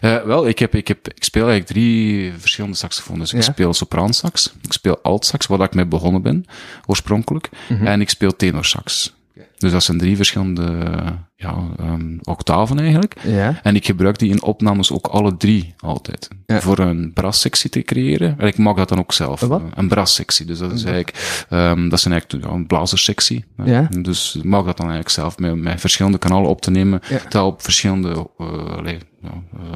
eh, 0.00 0.22
wel, 0.22 0.48
ik, 0.48 0.58
heb, 0.58 0.74
ik, 0.74 0.88
heb, 0.88 1.08
ik 1.08 1.24
speel 1.24 1.48
eigenlijk 1.48 1.70
drie 1.72 2.32
verschillende 2.32 2.76
saxofoons. 2.76 3.18
Dus 3.18 3.32
ik 3.32 3.42
speel 3.42 3.74
sopraansax, 3.74 4.52
ik 4.62 4.72
speel 4.72 4.98
altsax, 5.02 5.46
waar 5.46 5.60
ik 5.60 5.74
mee 5.74 5.86
begonnen 5.86 6.22
ben, 6.22 6.44
oorspronkelijk. 6.86 7.48
Mhm. 7.68 7.86
En 7.86 8.00
ik 8.00 8.08
speel 8.08 8.36
tenorsax. 8.36 9.16
Dus 9.58 9.72
dat 9.72 9.82
zijn 9.82 9.98
drie 9.98 10.16
verschillende 10.16 10.88
ja, 11.36 11.56
um, 11.80 12.18
octaven 12.22 12.78
eigenlijk. 12.78 13.14
Ja. 13.26 13.60
En 13.62 13.74
ik 13.74 13.86
gebruik 13.86 14.18
die 14.18 14.30
in 14.30 14.42
opnames 14.42 14.92
ook 14.92 15.06
alle 15.06 15.36
drie 15.36 15.74
altijd. 15.78 16.28
Ja. 16.46 16.60
Voor 16.60 16.78
een 16.78 17.12
brassectie 17.12 17.70
te 17.70 17.82
creëren. 17.82 18.34
En 18.38 18.46
ik 18.46 18.58
maak 18.58 18.76
dat 18.76 18.88
dan 18.88 18.98
ook 18.98 19.12
zelf. 19.12 19.42
Een 19.42 19.48
wat? 19.48 19.60
Eh, 19.60 19.66
Een 19.74 19.88
brassectie. 19.88 20.46
Dus 20.46 20.58
dat 20.58 20.72
is 20.72 20.84
eigenlijk, 20.84 21.46
um, 21.50 21.88
dat 21.88 22.00
zijn 22.00 22.14
eigenlijk 22.14 22.44
ja, 22.44 22.52
een 22.52 22.66
blazerssectie. 22.66 23.44
hè. 23.56 23.64
Ja. 23.72 23.88
Dus 24.00 24.34
ik 24.36 24.44
maak 24.44 24.64
dat 24.64 24.76
dan 24.76 24.86
eigenlijk 24.86 25.14
zelf 25.14 25.38
met, 25.38 25.54
met 25.56 25.80
verschillende 25.80 26.18
kanalen 26.18 26.50
op 26.50 26.60
te 26.60 26.70
nemen. 26.70 27.00
Ja. 27.08 27.18
Tel 27.28 27.46
op 27.46 27.62
verschillende 27.62 28.26
uh, 28.40 28.90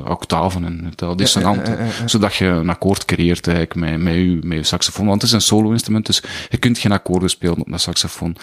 octaven 0.05 0.65
en 0.65 0.93
tel 0.95 1.17
dissonanten. 1.17 1.79
Zodat 2.07 2.35
je 2.35 2.47
een 2.47 2.69
akkoord 2.69 3.05
creëert 3.05 3.47
eigenlijk 3.47 3.79
met, 3.79 4.01
met, 4.01 4.15
je, 4.15 4.39
met 4.43 4.59
je 4.59 4.65
saxofoon. 4.65 5.07
Want 5.07 5.21
het 5.23 5.31
is 5.31 5.37
een 5.37 5.43
solo-instrument, 5.43 6.07
dus 6.07 6.23
je 6.49 6.57
kunt 6.57 6.79
geen 6.79 6.93
akkoorden 6.93 7.31
spelen 7.31 7.61
op 7.61 7.73
een 7.73 7.79
saxofoon. 7.81 8.37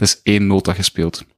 Het 0.00 0.08
is 0.08 0.20
één 0.22 0.46
noot 0.46 0.64
dat 0.64 0.76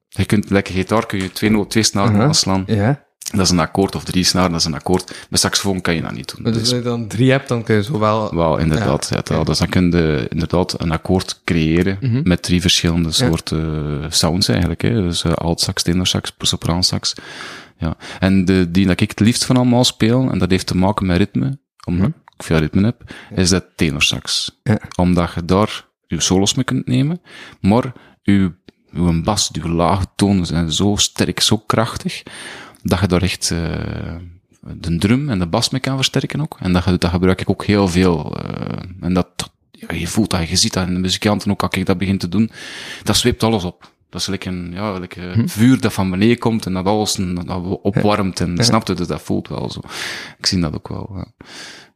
je 0.08 0.24
kunt, 0.26 0.50
lekker 0.50 0.74
gitaar 0.74 1.06
kun 1.06 1.22
je 1.22 1.32
twee, 1.32 1.66
twee 1.66 1.82
snaren 1.82 2.20
aanslaan. 2.20 2.62
Ja. 2.66 3.08
Dat 3.30 3.40
is 3.40 3.50
een 3.50 3.58
akkoord, 3.58 3.94
of 3.94 4.04
drie 4.04 4.24
snaren, 4.24 4.50
dat 4.50 4.60
is 4.60 4.66
een 4.66 4.74
akkoord. 4.74 5.26
Met 5.30 5.40
saxofoon 5.40 5.80
kan 5.80 5.94
je 5.94 6.02
dat 6.02 6.12
niet 6.12 6.34
doen. 6.36 6.44
Dus 6.52 6.58
als 6.60 6.70
je 6.70 6.82
dan 6.82 7.06
drie 7.06 7.30
hebt, 7.30 7.48
dan 7.48 7.62
kun 7.62 7.74
je 7.74 7.82
zo 7.82 7.98
wel... 7.98 8.34
Wel, 8.34 8.58
inderdaad. 8.58 9.08
Ja, 9.10 9.18
oké. 9.18 9.44
Dus 9.44 9.58
dan 9.58 9.68
kun 9.68 9.90
je 9.90 10.26
inderdaad 10.28 10.80
een 10.80 10.90
akkoord 10.90 11.40
creëren 11.44 11.98
Mhm. 12.00 12.20
met 12.24 12.42
drie 12.42 12.60
verschillende 12.60 13.12
soorten 13.12 14.00
eh, 14.02 14.10
sounds 14.10 14.48
eigenlijk. 14.48 14.82
Hè. 14.82 15.02
Dus 15.02 15.24
uh, 15.24 15.32
alt 15.32 15.60
sax, 15.60 15.82
tenor 15.82 16.06
sax, 16.06 16.34
sopraan 16.38 16.82
sax. 16.84 17.14
Ja. 17.78 17.96
En 18.20 18.44
de, 18.44 18.70
die 18.70 18.86
dat 18.86 19.00
ik 19.00 19.10
het 19.10 19.20
liefst 19.20 19.44
van 19.44 19.56
allemaal 19.56 19.84
speel, 19.84 20.30
en 20.30 20.38
dat 20.38 20.50
heeft 20.50 20.66
te 20.66 20.76
maken 20.76 21.06
met 21.06 21.16
ritme, 21.16 21.58
omdat 21.86 22.08
Mhm. 22.08 22.18
ik 22.36 22.42
veel 22.42 22.58
ritme 22.58 22.84
heb, 22.84 23.14
is 23.34 23.48
dat 23.50 23.64
tenor 23.76 24.02
sax. 24.02 24.58
Ja. 24.62 24.78
Omdat 24.96 25.32
je 25.34 25.44
daar 25.44 25.86
je 26.06 26.20
solos 26.20 26.54
mee 26.54 26.64
kunt 26.64 26.86
nemen, 26.86 27.20
maar 27.60 27.92
je, 28.30 28.52
je 28.90 29.20
bas, 29.22 29.48
je 29.52 29.68
lage 29.68 30.06
tonen 30.16 30.46
zijn 30.46 30.72
zo 30.72 30.96
sterk, 30.96 31.40
zo 31.40 31.58
krachtig, 31.58 32.22
dat 32.82 33.00
je 33.00 33.06
daar 33.06 33.22
echt 33.22 33.50
uh, 33.50 33.58
de 34.60 34.96
drum 34.96 35.28
en 35.28 35.38
de 35.38 35.46
bas 35.46 35.70
mee 35.70 35.80
kan 35.80 35.96
versterken 35.96 36.40
ook. 36.40 36.56
En 36.60 36.72
dat, 36.72 36.84
dat 36.84 37.10
gebruik 37.10 37.40
ik 37.40 37.50
ook 37.50 37.64
heel 37.64 37.88
veel. 37.88 38.36
Uh, 38.36 38.78
en 39.00 39.14
dat, 39.14 39.50
ja, 39.70 39.94
je 39.94 40.06
voelt 40.06 40.30
dat, 40.30 40.48
je 40.48 40.56
ziet 40.56 40.72
dat 40.72 40.86
in 40.86 40.94
de 40.94 41.00
muzikanten 41.00 41.50
ook, 41.50 41.62
als 41.62 41.76
ik 41.76 41.86
dat 41.86 41.98
begin 41.98 42.18
te 42.18 42.28
doen, 42.28 42.50
dat 43.02 43.16
zweept 43.16 43.42
alles 43.42 43.64
op. 43.64 43.92
Dat 44.10 44.20
is 44.20 44.26
like 44.26 44.48
een, 44.48 44.70
ja, 44.72 44.98
like 44.98 45.22
een 45.22 45.40
hm. 45.40 45.46
vuur 45.46 45.80
dat 45.80 45.92
van 45.92 46.10
beneden 46.10 46.38
komt 46.38 46.66
en 46.66 46.72
dat 46.72 46.84
alles 46.84 47.14
dat 47.14 47.78
opwarmt 47.82 48.40
en 48.40 48.56
ja. 48.56 48.62
snap 48.62 48.86
je, 48.86 48.94
dus 48.94 49.06
dat 49.06 49.22
voelt 49.22 49.48
wel 49.48 49.70
zo. 49.70 49.80
Ik 50.38 50.46
zie 50.46 50.60
dat 50.60 50.74
ook 50.74 50.88
wel. 50.88 51.10
Ja. 51.14 51.26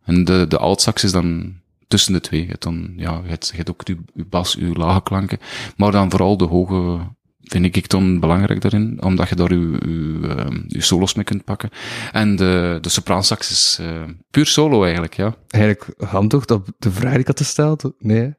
En 0.04 0.24
de, 0.24 0.46
de 0.48 0.58
altsax 0.58 1.04
is 1.04 1.12
dan 1.12 1.54
tussen 1.94 2.12
de 2.12 2.20
twee. 2.20 2.40
Je 2.40 2.48
hebt 2.48 2.62
dan, 2.62 2.92
ja, 2.96 3.20
je 3.22 3.28
hebt, 3.28 3.48
je 3.48 3.56
hebt 3.56 3.70
ook 3.70 3.86
je, 3.86 3.98
je 4.14 4.24
bas, 4.24 4.56
je 4.58 4.72
lage 4.72 5.02
klanken, 5.02 5.38
maar 5.76 5.92
dan 5.92 6.10
vooral 6.10 6.36
de 6.36 6.44
hoge, 6.44 6.98
vind 7.40 7.64
ik, 7.64 7.76
ik 7.76 7.88
dan 7.88 8.20
belangrijk 8.20 8.60
daarin, 8.60 9.02
omdat 9.02 9.28
je 9.28 9.34
daar 9.34 9.52
je, 9.52 9.78
je, 9.86 10.64
je 10.66 10.80
solos 10.80 11.14
mee 11.14 11.24
kunt 11.24 11.44
pakken. 11.44 11.70
En 12.12 12.36
de, 12.36 12.78
de 12.80 12.88
sopraansax 12.88 13.50
is 13.50 13.78
uh, 13.80 14.02
puur 14.30 14.46
solo 14.46 14.82
eigenlijk, 14.82 15.14
ja. 15.14 15.34
Eigenlijk 15.48 16.04
handig 16.10 16.46
op 16.46 16.68
de 16.78 16.90
vraag 16.90 17.10
die 17.10 17.20
ik 17.20 17.26
had 17.26 17.38
gesteld. 17.38 17.92
Nee. 17.98 18.34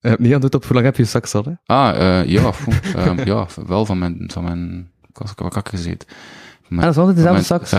Uh, 0.00 0.12
niet 0.18 0.34
aan 0.34 0.42
het 0.42 0.54
op 0.54 0.64
hoe 0.64 0.74
lang 0.74 0.86
heb 0.86 0.96
je 0.96 1.04
sax 1.04 1.34
al, 1.34 1.44
hè? 1.44 1.52
Ah, 1.64 1.96
uh, 1.96 2.24
ja, 2.26 2.52
um, 2.96 3.24
ja, 3.24 3.46
wel 3.66 3.86
van 3.86 3.98
mijn, 3.98 4.30
van 4.32 4.44
mijn, 4.44 4.90
wat, 5.12 5.32
wat 5.36 5.54
had 5.54 5.66
ik 5.66 5.68
gezeten? 5.68 6.08
Ah, 6.70 6.80
dat 6.80 6.90
is 6.90 6.96
altijd 6.96 7.16
dezelfde 7.16 7.42
sax? 7.42 7.70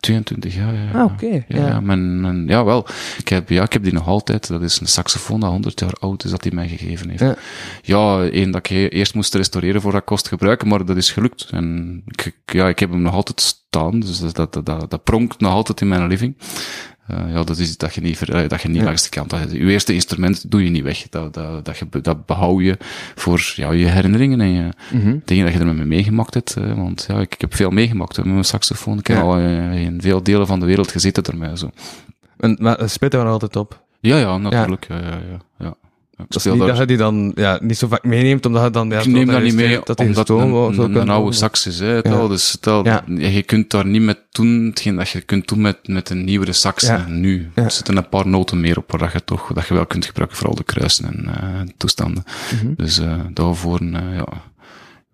22, 0.00 0.54
ja. 0.54 0.70
ja, 0.70 0.82
ja. 0.82 0.98
Ah, 0.98 1.04
oké. 1.04 1.24
Okay, 1.24 1.44
ja, 1.48 1.56
ja. 1.58 1.66
ja, 1.66 1.80
mijn, 1.80 2.20
mijn, 2.20 2.46
ja, 2.46 2.64
wel. 2.64 2.86
Ik 3.18 3.28
heb, 3.28 3.48
ja, 3.48 3.62
ik 3.62 3.72
heb 3.72 3.82
die 3.82 3.92
nog 3.92 4.08
altijd. 4.08 4.48
Dat 4.48 4.62
is 4.62 4.80
een 4.80 4.86
saxofoon 4.86 5.40
dat 5.40 5.50
100 5.50 5.80
jaar 5.80 5.92
oud 6.00 6.24
is, 6.24 6.30
dat 6.30 6.42
hij 6.42 6.52
mij 6.52 6.68
gegeven 6.68 7.08
heeft. 7.08 7.20
Ja, 7.20 7.36
ja 7.82 8.28
één 8.28 8.50
dat 8.50 8.70
ik 8.70 8.92
eerst 8.92 9.14
moest 9.14 9.34
restaureren 9.34 9.80
voor 9.80 9.92
dat 9.92 10.04
kost 10.04 10.28
gebruiken, 10.28 10.68
maar 10.68 10.84
dat 10.84 10.96
is 10.96 11.10
gelukt. 11.10 11.48
En 11.50 12.02
ik, 12.06 12.32
ja, 12.44 12.68
ik 12.68 12.78
heb 12.78 12.90
hem 12.90 13.02
nog 13.02 13.14
altijd 13.14 13.40
staan, 13.40 14.00
dus 14.00 14.18
dat, 14.18 14.52
dat, 14.52 14.66
dat, 14.66 14.90
dat 14.90 15.04
pronkt 15.04 15.40
nog 15.40 15.52
altijd 15.52 15.80
in 15.80 15.88
mijn 15.88 16.06
living. 16.06 16.36
Uh, 17.10 17.32
ja, 17.32 17.44
dat 17.44 17.58
is 17.58 17.76
dat 17.76 17.94
je 17.94 18.00
niet, 18.00 18.26
dat 18.26 18.62
je 18.62 18.68
niet 18.68 18.76
ja. 18.76 18.84
langs 18.84 19.02
de 19.02 19.08
kant. 19.08 19.30
Dat, 19.30 19.52
je 19.52 19.58
eerste 19.58 19.94
instrument 19.94 20.50
doe 20.50 20.64
je 20.64 20.70
niet 20.70 20.82
weg. 20.82 21.08
Dat, 21.08 21.34
dat, 21.34 21.64
dat, 21.64 21.78
je, 21.78 21.86
dat 22.02 22.26
behoud 22.26 22.62
je 22.62 22.76
voor 23.14 23.52
ja, 23.54 23.70
je 23.72 23.84
herinneringen 23.84 24.40
en 24.40 24.50
je, 24.50 24.68
mm 24.92 25.00
-hmm. 25.00 25.22
dingen 25.24 25.44
dat 25.44 25.54
je 25.54 25.60
ermee 25.60 25.86
meegemaakt 25.86 26.34
hebt. 26.34 26.56
Uh, 26.58 26.72
want 26.72 27.04
ja, 27.08 27.20
ik, 27.20 27.34
ik, 27.34 27.40
heb 27.40 27.54
veel 27.54 27.70
meegemaakt 27.70 28.16
hè, 28.16 28.22
met 28.22 28.32
mijn 28.32 28.44
saxofoon. 28.44 28.98
Ik 28.98 29.06
heb 29.06 29.16
ja. 29.16 29.22
al 29.22 29.38
uh, 29.38 29.82
in 29.82 30.00
veel 30.00 30.22
delen 30.22 30.46
van 30.46 30.60
de 30.60 30.66
wereld 30.66 30.90
gezeten 30.92 31.24
ermee. 31.24 31.56
Zo. 31.58 31.70
En, 32.36 32.56
maar 32.60 32.88
speelt 32.88 33.14
er 33.14 33.26
altijd 33.26 33.56
op? 33.56 33.84
Ja, 34.00 34.16
ja, 34.16 34.36
natuurlijk. 34.36 34.86
Ja, 34.88 34.98
ja, 34.98 35.20
ja. 35.30 35.38
ja. 35.58 35.74
Is 36.28 36.44
niet 36.44 36.58
daar... 36.58 36.66
dat 36.66 36.76
je 36.76 36.86
die 36.86 36.96
dan 36.96 37.32
ja, 37.34 37.58
niet 37.62 37.78
zo 37.78 37.88
vaak 37.88 38.04
meeneemt, 38.04 38.46
omdat 38.46 38.64
je 38.64 38.70
dan... 38.70 38.88
Ja, 38.88 38.98
ik 38.98 39.06
neem 39.06 39.26
dat 39.26 39.42
niet 39.42 39.54
mee, 39.54 39.80
dat 39.84 40.00
omdat 40.00 40.28
het 40.28 40.38
een, 40.38 40.52
een, 40.52 40.94
een, 40.94 41.08
oude 41.08 41.32
sax 41.32 41.66
is. 41.66 41.78
Hè, 41.78 41.94
ja. 41.96 42.28
Dus 42.28 42.56
ja. 42.60 43.02
je 43.06 43.42
kunt 43.42 43.70
daar 43.70 43.86
niet 43.86 44.02
met 44.02 44.18
doen 44.30 44.64
hetgeen 44.64 44.96
dat 44.96 45.08
je 45.08 45.20
kunt 45.20 45.48
doen 45.48 45.60
met, 45.60 45.88
met 45.88 46.10
een 46.10 46.24
nieuwere 46.24 46.52
sax 46.52 46.90
nu. 47.08 47.50
Er 47.54 47.70
zitten 47.70 47.96
een 47.96 48.08
paar 48.08 48.28
noten 48.28 48.60
meer 48.60 48.78
op 48.78 48.92
waar 48.98 49.10
je 49.12 49.24
toch 49.24 49.52
dat 49.52 49.66
je 49.66 49.74
wel 49.74 49.86
kunt 49.86 50.04
gebruiken, 50.04 50.36
vooral 50.36 50.56
de 50.56 50.64
kruisen 50.64 51.04
en 51.04 51.24
uh, 51.28 51.60
toestanden. 51.76 52.24
Mm 52.52 52.58
-hmm. 52.58 52.74
Dus 52.76 53.00
uh, 53.00 53.14
daarvoor, 53.32 53.82
uh, 53.82 53.92
ja, 53.92 54.26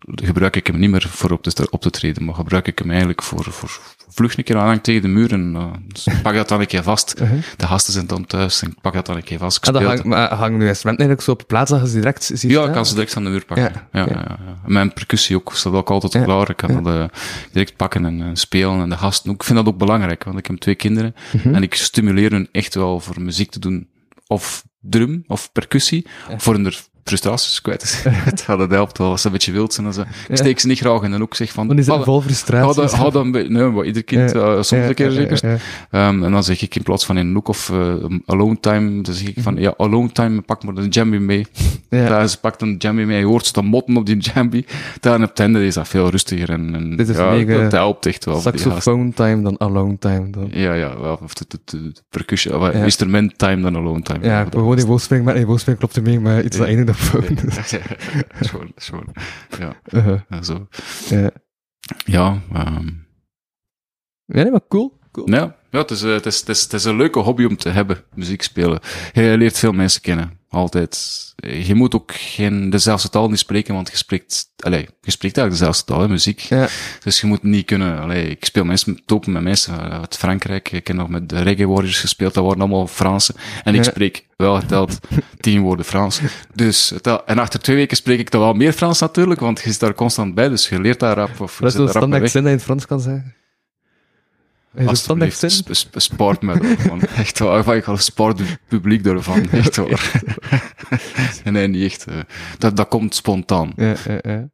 gebruik 0.07 0.57
ik 0.57 0.67
hem 0.67 0.79
niet 0.79 0.91
meer 0.91 1.07
voor 1.09 1.31
op 1.31 1.43
te, 1.43 1.71
op 1.71 1.81
te 1.81 1.91
treden, 1.91 2.25
maar 2.25 2.35
gebruik 2.35 2.67
ik 2.67 2.79
hem 2.79 2.88
eigenlijk 2.88 3.23
voor, 3.23 3.45
voor 3.45 3.81
vlug 4.09 4.37
een 4.37 4.45
keer 4.45 4.59
aan 4.59 4.81
tegen 4.81 5.03
de 5.03 5.09
muur 5.09 5.33
en 5.33 5.55
uh, 5.55 5.67
dus 5.87 6.07
pak 6.23 6.35
dat 6.35 6.49
dan 6.49 6.61
een 6.61 6.67
keer 6.67 6.83
vast. 6.83 7.21
Uh 7.21 7.31
-huh. 7.31 7.43
De 7.57 7.67
gasten 7.67 7.93
zijn 7.93 8.07
dan 8.07 8.27
thuis 8.27 8.62
en 8.62 8.71
ik 8.71 8.81
pak 8.81 8.93
dat 8.93 9.07
dan 9.07 9.17
een 9.17 9.23
keer 9.23 9.38
vast. 9.38 9.69
Ah, 9.69 9.85
hang, 9.85 10.05
maar 10.05 10.35
hangen 10.35 10.59
nu 10.59 10.69
instrumenten 10.69 11.07
eigenlijk 11.07 11.23
zo 11.23 11.31
op 11.31 11.49
plaats 11.49 11.71
dat 11.71 11.81
je 11.81 11.87
ze 11.88 11.95
direct 11.95 12.25
ziet 12.25 12.41
Ja, 12.43 12.51
staan? 12.51 12.67
ik 12.67 12.73
kan 12.73 12.87
ze 12.87 12.95
direct 12.95 13.12
van 13.12 13.25
de 13.25 13.31
muur 13.31 13.45
pakken. 13.45 13.73
Ja, 13.73 13.88
ja, 13.93 14.07
ja. 14.09 14.19
ja. 14.19 14.38
ja 14.47 14.57
Mijn 14.67 14.93
percussie 14.93 15.37
ook 15.37 15.53
staat 15.55 15.73
ook 15.73 15.91
altijd 15.91 16.12
ja. 16.12 16.23
klaar. 16.23 16.51
Ik 16.51 16.57
kan 16.57 16.83
dat 16.83 16.95
uh, 16.95 17.05
direct 17.53 17.77
pakken 17.77 18.05
en 18.05 18.19
uh, 18.19 18.29
spelen. 18.33 18.81
En 18.81 18.88
de 18.88 18.97
gasten 18.97 19.31
ook. 19.31 19.37
Ik 19.37 19.43
vind 19.43 19.59
dat 19.59 19.67
ook 19.67 19.79
belangrijk, 19.79 20.25
want 20.25 20.38
ik 20.38 20.47
heb 20.47 20.57
twee 20.57 20.75
kinderen 20.75 21.15
-hmm. 21.43 21.55
en 21.55 21.62
ik 21.62 21.75
stimuleer 21.75 22.31
hun 22.31 22.49
echt 22.53 22.75
wel 22.75 23.01
voor 23.01 23.21
muziek 23.21 23.51
te 23.51 23.59
doen. 23.59 23.91
Of 24.27 24.65
drum, 24.81 25.25
of 25.27 25.53
percussie, 25.53 26.07
voor 26.37 26.55
hun 26.55 26.73
frustraties 27.05 27.61
kwijt 27.61 27.83
zijn. 27.83 28.15
dat 28.59 28.71
helpt 28.71 28.99
wel 28.99 29.11
als 29.11 29.21
ze 29.21 29.27
een 29.27 29.33
beetje 29.33 29.53
wild 29.53 29.73
zijn. 29.73 29.93
Ze, 29.93 30.05
ik 30.29 30.37
steek 30.37 30.61
ze 30.61 30.67
niet 30.67 30.79
graag 30.79 31.03
in 31.03 31.11
de 31.11 31.17
hoek, 31.17 31.35
zeg 31.35 31.53
van... 31.53 31.69
Dan 31.69 31.79
is 31.79 31.87
het 31.87 32.05
vol 32.05 32.21
frustratie. 32.21 32.83
Hou 32.83 33.12
dat 33.12 33.25
een. 33.25 33.53
Nee, 33.53 33.65
maar 33.65 33.85
ieder 33.85 34.05
kind, 34.05 34.35
uh, 34.35 34.62
soms 34.62 34.71
een 34.71 34.95
keer 34.95 35.11
zeker. 35.11 35.45
Um, 35.91 36.25
en 36.25 36.33
dan 36.33 36.45
zeg 36.45 36.62
ik 36.62 36.75
in 36.75 36.83
plaats 36.83 37.05
van 37.05 37.19
in 37.19 37.27
een 37.27 37.35
hoek 37.35 37.49
of 37.49 37.69
uh, 37.69 37.95
alone 38.27 38.61
time, 38.61 39.03
dan 39.03 39.15
zeg 39.15 39.29
ik 39.29 39.43
van, 39.43 39.57
ja, 39.57 39.75
alone 39.77 40.12
time, 40.12 40.41
pak 40.41 40.65
maar 40.65 40.77
een 40.77 40.88
jambi 40.88 41.19
mee. 41.19 41.47
Ja. 41.88 42.27
ze 42.27 42.41
pakt 42.41 42.62
een 42.62 42.75
jambi 42.79 43.05
mee, 43.05 43.19
je 43.19 43.25
hoort 43.25 43.47
ze 43.47 43.53
dan 43.53 43.65
motten 43.65 43.97
op 43.97 44.07
die 44.07 44.17
jambi. 44.17 44.67
Dan 45.01 45.23
op 45.23 45.29
het 45.29 45.41
einde 45.41 45.67
is 45.67 45.75
dat 45.75 45.88
veel 45.88 46.11
rustiger 46.11 46.51
en, 46.51 46.75
en 46.75 46.97
Dit 46.97 47.09
is 47.09 47.17
ja, 47.17 47.31
mega 47.31 47.62
dat 47.62 47.73
helpt 47.73 48.07
echt 48.07 48.25
wel. 48.25 48.41
Saxophone 48.41 49.12
time 49.12 49.43
dan 49.43 49.59
alone 49.59 49.99
time. 49.99 50.31
Dan. 50.31 50.49
Ja, 50.51 50.73
ja, 50.73 51.01
wel, 51.01 51.19
of 51.23 51.35
de, 51.35 51.45
de, 51.49 51.59
de 51.65 51.93
percussion, 52.09 52.61
ja. 52.61 52.71
instrument 52.73 53.38
time 53.38 53.62
dan 53.62 53.77
alone 53.77 54.03
time. 54.03 54.25
Ja, 54.25 54.47
gewoon 54.51 54.77
die 54.77 54.87
woordspeling, 54.87 55.25
maar 55.25 55.35
die 55.35 55.47
woordspeling 55.47 55.81
klopt 55.81 55.97
er 55.97 56.03
mee, 56.03 56.21
maar 56.21 56.45
iets 56.45 56.57
dat 56.57 56.67
één 56.67 56.91
op 56.92 56.98
phone. 56.98 57.37
Schoon, 58.40 58.72
schoon. 58.76 59.07
Ja, 59.59 59.76
uh 59.90 60.05
-huh. 60.05 60.20
ja 60.28 60.42
zo. 60.42 60.68
Ja, 61.09 61.31
ja 62.05 62.42
um... 62.55 63.07
ja 64.24 64.42
nee, 64.42 64.50
maar 64.50 64.66
cool. 64.68 64.98
cool. 65.12 65.31
Ja, 65.31 65.57
ja 65.70 65.78
het, 65.78 65.90
is, 65.90 66.02
uh, 66.02 66.12
het, 66.12 66.26
is, 66.26 66.40
het, 66.40 66.48
is, 66.48 66.62
het 66.62 66.72
is 66.72 66.85
een 66.85 66.96
leuke 66.96 67.18
hobby 67.18 67.44
om 67.44 67.57
te 67.57 67.68
hebben, 67.68 68.05
muziek 68.14 68.42
spelen. 68.42 68.81
Je 69.12 69.35
leert 69.38 69.59
veel 69.59 69.72
mensen 69.72 70.00
kennen, 70.00 70.38
altijd. 70.53 71.21
Je 71.37 71.75
moet 71.75 71.95
ook 71.95 72.12
geen 72.15 72.71
dezelfde 72.71 73.09
taal 73.09 73.29
niet 73.29 73.38
spreken, 73.38 73.75
want 73.75 73.91
je 73.91 73.97
spreekt, 73.97 74.49
allee, 74.59 74.88
je 75.01 75.11
spreekt 75.11 75.37
eigenlijk 75.37 75.51
dezelfde 75.51 75.85
taal, 75.85 76.01
hè, 76.01 76.09
muziek. 76.09 76.38
Ja. 76.38 76.69
Dus 77.05 77.21
je 77.21 77.27
moet 77.27 77.43
niet 77.43 77.67
kunnen, 77.67 78.01
allee, 78.01 78.29
ik 78.29 78.45
speel 78.45 78.65
mensen, 78.65 79.03
topen 79.07 79.33
met 79.33 79.43
mensen 79.43 79.91
uit 79.91 80.17
Frankrijk, 80.17 80.73
ik 80.73 80.87
heb 80.87 80.97
nog 80.97 81.09
met 81.09 81.29
de 81.29 81.43
Reggae 81.43 81.69
Warriors 81.69 82.01
gespeeld, 82.01 82.35
dat 82.35 82.45
waren 82.45 82.61
allemaal 82.61 82.87
Fransen. 82.87 83.35
En 83.65 83.75
ik 83.75 83.85
Ja. 83.85 83.91
spreek 83.91 84.27
wel 84.37 84.61
geteld 84.61 84.99
tien 85.41 85.61
woorden 85.61 85.85
Frans. 85.85 86.21
Dus, 86.55 86.93
en 87.27 87.38
achter 87.38 87.61
twee 87.61 87.77
weken 87.77 87.97
spreek 87.97 88.19
ik 88.19 88.31
dan 88.31 88.41
wel 88.41 88.53
meer 88.53 88.73
Frans 88.73 89.01
natuurlijk, 89.01 89.41
want 89.41 89.61
je 89.61 89.71
zit 89.71 89.81
daar 89.81 89.95
constant 89.95 90.35
bij, 90.35 90.49
dus 90.49 90.69
je 90.69 90.81
leert 90.81 91.01
daar 91.01 91.17
rap, 91.17 91.41
of 91.41 91.57
je 91.57 91.62
Dat 91.62 91.73
is 91.73 91.79
mee 91.79 91.88
standaard 91.88 92.31
zin 92.31 92.43
dat 92.43 92.43
je 92.43 92.49
in 92.49 92.55
het 92.55 92.62
Frans 92.62 92.87
kan 92.87 93.01
zeggen. 93.01 93.35
Is 94.75 94.99
standaard 94.99 95.31
Alsjeblieft, 95.31 95.39
zin? 95.39 95.51
sp- 95.51 95.75
sp- 95.75 96.01
sport 96.01 96.43
me 96.43 96.53
ervan. 96.53 97.01
Echt 97.25 97.39
waar. 97.39 97.77
Ik 97.77 97.85
ga 97.85 97.97
sport 97.97 98.39
het 98.39 98.59
publiek 98.69 99.07
ervan. 99.07 99.51
Echt 99.51 99.77
waar. 99.77 100.23
nee, 101.53 101.69
niet 101.69 101.85
echt. 101.93 102.05
eh. 102.05 102.15
Dat, 102.59 102.77
dat 102.77 102.89
komt 102.89 103.15
spontaan. 103.15 103.73
Ja, 103.77 103.95
ja, 104.07 104.19
ja. 104.23 104.49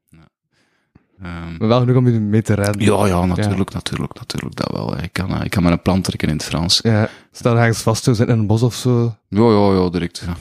Ehm, 1.23 1.57
Maar 1.59 1.69
wel 1.69 1.81
genoeg 1.81 1.97
om 1.97 2.09
je 2.09 2.21
mee 2.21 2.43
te 2.43 2.55
redden. 2.55 2.81
ja, 2.83 3.07
ja, 3.07 3.25
natuurlijk, 3.25 3.73
natuurlijk, 3.73 4.15
natuurlijk. 4.15 4.57
Dat 4.57 4.71
wel. 4.73 5.03
Ik 5.03 5.13
kan, 5.13 5.35
eh, 5.39 5.45
ik 5.45 5.51
kan 5.51 5.63
met 5.63 5.73
een 5.73 5.83
plan 5.83 6.01
trekken 6.03 6.29
in 6.29 6.35
het 6.35 6.45
Frans. 6.45 6.81
Ja, 6.83 7.09
stel 7.33 7.57
ergens 7.59 7.79
vast 7.83 8.05
zo 8.05 8.13
zitten 8.13 8.35
in 8.35 8.41
een 8.41 8.47
bos 8.47 8.63
of 8.63 8.75
zo. 8.75 9.15
Ja, 9.29 9.51
ja, 9.51 9.73
ja, 9.83 9.89
direct. 9.91 10.23
Ja. 10.27 10.37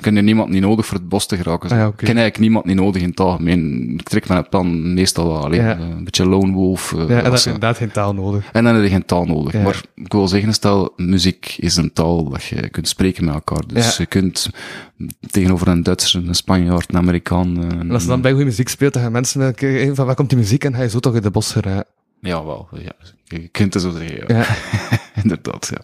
Heb 0.00 0.16
er 0.16 0.22
niemand 0.22 0.50
niet 0.50 0.62
nodig 0.62 0.86
voor 0.86 0.98
het 0.98 1.08
bos 1.08 1.26
te 1.26 1.36
geraken. 1.36 1.70
Ah, 1.70 1.76
ja, 1.78 1.86
Ik 1.86 1.96
ken 1.96 2.06
eigenlijk 2.06 2.38
niemand 2.38 2.64
niet 2.64 2.76
nodig 2.76 3.02
in 3.02 3.08
het 3.08 3.20
algemeen. 3.20 3.90
Ik 3.94 4.02
trek 4.08 4.28
mijn 4.28 4.48
plan 4.48 4.94
meestal 4.94 5.26
wel 5.26 5.44
alleen. 5.44 5.62
Ja. 5.62 5.74
eh, 5.78 5.80
Een 5.88 6.04
beetje 6.04 6.26
lone 6.26 6.52
wolf. 6.52 6.92
eh, 6.92 6.98
Ja, 6.98 7.04
en 7.08 7.16
dat 7.16 7.24
als 7.24 7.34
is 7.34 7.42
je- 7.44 7.50
inderdaad 7.50 7.76
geen 7.76 7.90
taal 7.90 8.14
nodig. 8.14 8.48
en 8.52 8.64
dan 8.64 8.74
heb 8.74 8.82
je 8.82 8.88
geen 8.90 9.04
taal 9.04 9.24
nodig. 9.24 9.52
Ja. 9.52 9.62
Maar 9.62 9.82
ik 9.94 10.12
wil 10.12 10.28
zeggen, 10.28 10.52
stel, 10.52 10.92
muziek 10.96 11.54
is 11.58 11.76
een 11.76 11.92
taal 11.92 12.28
dat 12.30 12.44
je 12.44 12.68
kunt 12.68 12.88
spreken 12.88 13.24
met 13.24 13.34
elkaar. 13.34 13.62
Dus 13.66 13.96
je 13.96 14.06
kunt 14.06 14.50
tegenover 15.30 15.68
een 15.68 15.82
Duitser, 15.82 16.28
een 16.28 16.34
Spanjaard, 16.34 16.90
een 16.92 16.98
Amerikaan... 16.98 17.62
eh, 17.72 17.78
En 17.80 17.90
als 17.90 18.02
je 18.02 18.08
dan 18.08 18.20
bij 18.20 18.30
goede 18.30 18.46
muziek 18.46 18.68
speelt, 18.68 18.92
dan 18.92 19.02
gaan 19.02 19.12
mensen 19.12 19.54
kijken 19.54 19.94
van 19.94 20.06
waar 20.06 20.14
komt 20.14 20.28
die 20.28 20.38
muziek 20.38 20.64
en 20.64 20.74
ga 20.74 20.82
je 20.82 20.88
zo 20.88 20.98
toch 20.98 21.14
in 21.14 21.22
de 21.22 21.30
bos 21.30 21.52
geraken. 21.52 21.84
Ja, 22.20 22.44
wel. 22.44 22.68
Ja. 22.72 22.92
Je 23.24 23.48
kunt 23.48 23.74
het 23.74 23.82
zo 23.82 23.90
zeggen, 23.90 24.16
ja. 24.36 24.38
Ja. 24.38 24.46
Inderdaad, 25.22 25.72
ja. 25.74 25.80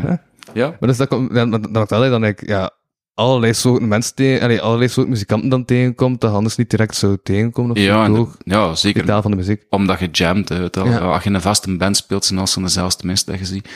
Ja? 0.56 0.68
Maar 0.68 0.88
dus 0.88 0.96
dat 0.96 1.08
komt, 1.08 1.34
dan, 1.34 1.50
dan, 1.50 1.62
dan 1.72 2.04
je 2.04 2.10
dan 2.10 2.24
ik, 2.24 2.46
ja, 2.46 2.70
allerlei 3.16 3.54
soorten 3.54 3.88
mensen 3.88 4.14
tegen, 4.14 4.42
allee, 4.42 4.60
allerlei 4.60 4.88
soorten 4.88 5.12
muzikanten 5.12 5.48
dan 5.48 5.64
tegenkomt, 5.64 6.20
dat 6.20 6.32
anders 6.32 6.56
niet 6.56 6.70
direct 6.70 6.94
zou 6.96 7.16
tegenkomen 7.22 7.70
of 7.70 7.78
Ja, 7.78 8.06
ja, 8.44 8.70
De 8.70 8.76
zeker. 8.76 9.04
taal 9.04 9.22
van 9.22 9.30
de 9.30 9.36
muziek. 9.36 9.62
Omdat 9.70 9.98
je 9.98 10.08
jamt, 10.12 10.48
hè. 10.48 10.56
Ja. 10.56 10.98
Als 10.98 11.22
je 11.22 11.28
in 11.28 11.34
een 11.34 11.40
vaste 11.40 11.76
band 11.76 11.96
speelt, 11.96 12.24
zijn 12.24 12.38
als 12.40 12.54
dezelfde 12.54 13.06
mensen 13.06 13.26
dat 13.26 13.38
je 13.38 13.44
ziet. 13.44 13.68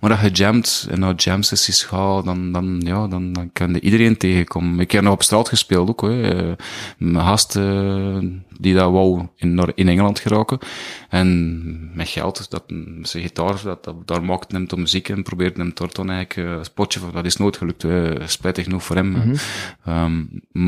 Maar 0.00 0.10
dat 0.10 0.20
je 0.20 0.30
jamt 0.30 0.86
en 0.90 1.00
naar 1.00 1.14
jam 1.14 1.42
sessies 1.42 1.82
gaat, 1.82 2.24
dan, 2.24 2.52
dan, 2.52 2.80
ja, 2.84 3.06
dan, 3.06 3.32
dan 3.32 3.50
kan 3.52 3.72
je 3.72 3.80
iedereen 3.80 4.16
tegenkomen. 4.16 4.80
Ik 4.80 4.90
heb 4.90 5.02
nog 5.02 5.12
op 5.12 5.22
straat 5.22 5.48
gespeeld 5.48 5.88
ook, 5.88 6.00
hè. 6.02 6.22
Eh, 6.34 6.52
Mijn 6.98 7.24
gast, 7.26 7.56
eh, 7.56 8.18
die 8.58 8.74
dat 8.74 8.90
wou 8.90 9.26
in, 9.36 9.72
in 9.74 9.88
Engeland 9.88 10.18
geraken. 10.18 10.58
En 11.08 11.96
met 11.96 12.08
geld, 12.08 12.50
dat, 12.50 12.62
zijn 13.02 13.22
gitaar, 13.22 13.60
dat, 13.64 13.84
dat, 13.84 13.94
daar 14.04 14.22
maakte 14.24 14.56
hem 14.56 14.66
tot 14.66 14.78
muziek 14.78 15.08
en 15.08 15.22
probeerde 15.22 15.60
hem 15.60 15.70
daar 15.74 15.88
dan 15.92 16.10
eigenlijk 16.10 16.48
eh, 16.50 16.58
een 16.58 16.64
spotje 16.64 17.00
voor. 17.00 17.12
Dat 17.12 17.24
is 17.24 17.36
nooit 17.36 17.56
gelukt, 17.56 17.82
hè. 17.82 18.28
spijtig 18.28 18.64
genoeg 18.64 18.84
voor 18.88 18.96
hem. 18.96 19.36
Ehm, 19.84 20.24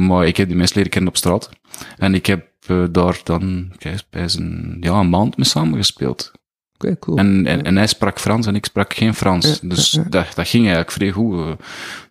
maar 0.07 0.27
ik 0.27 0.37
heb 0.37 0.49
die 0.49 0.57
mensen 0.57 0.77
leren 0.77 0.93
kennen 0.93 1.11
op 1.11 1.17
straat. 1.17 1.51
En 1.99 2.15
ik 2.15 2.27
heb 2.27 2.47
eh, 2.67 2.85
daar 2.91 3.21
dan, 3.25 3.73
kijk, 3.79 4.03
bij 4.11 4.29
zijn, 4.29 4.77
ja, 4.81 4.93
een 4.93 5.09
maand 5.09 5.37
mee 5.37 5.47
samengespeeld. 5.47 6.33
Oké, 6.75 6.99
cool. 6.99 7.17
En, 7.17 7.47
en, 7.47 7.63
en 7.63 7.77
hij 7.77 7.87
sprak 7.87 8.21
Frans 8.21 8.47
en 8.47 8.55
ik 8.55 8.65
sprak 8.65 8.95
geen 8.95 9.15
Frans. 9.15 9.59
Ja, 9.63 9.69
dus 9.69 9.91
ja, 9.91 10.03
ja. 10.03 10.09
Dat, 10.09 10.27
dat 10.35 10.49
ging 10.49 10.63
eigenlijk 10.63 10.93
vrij 10.93 11.11
goed. 11.11 11.57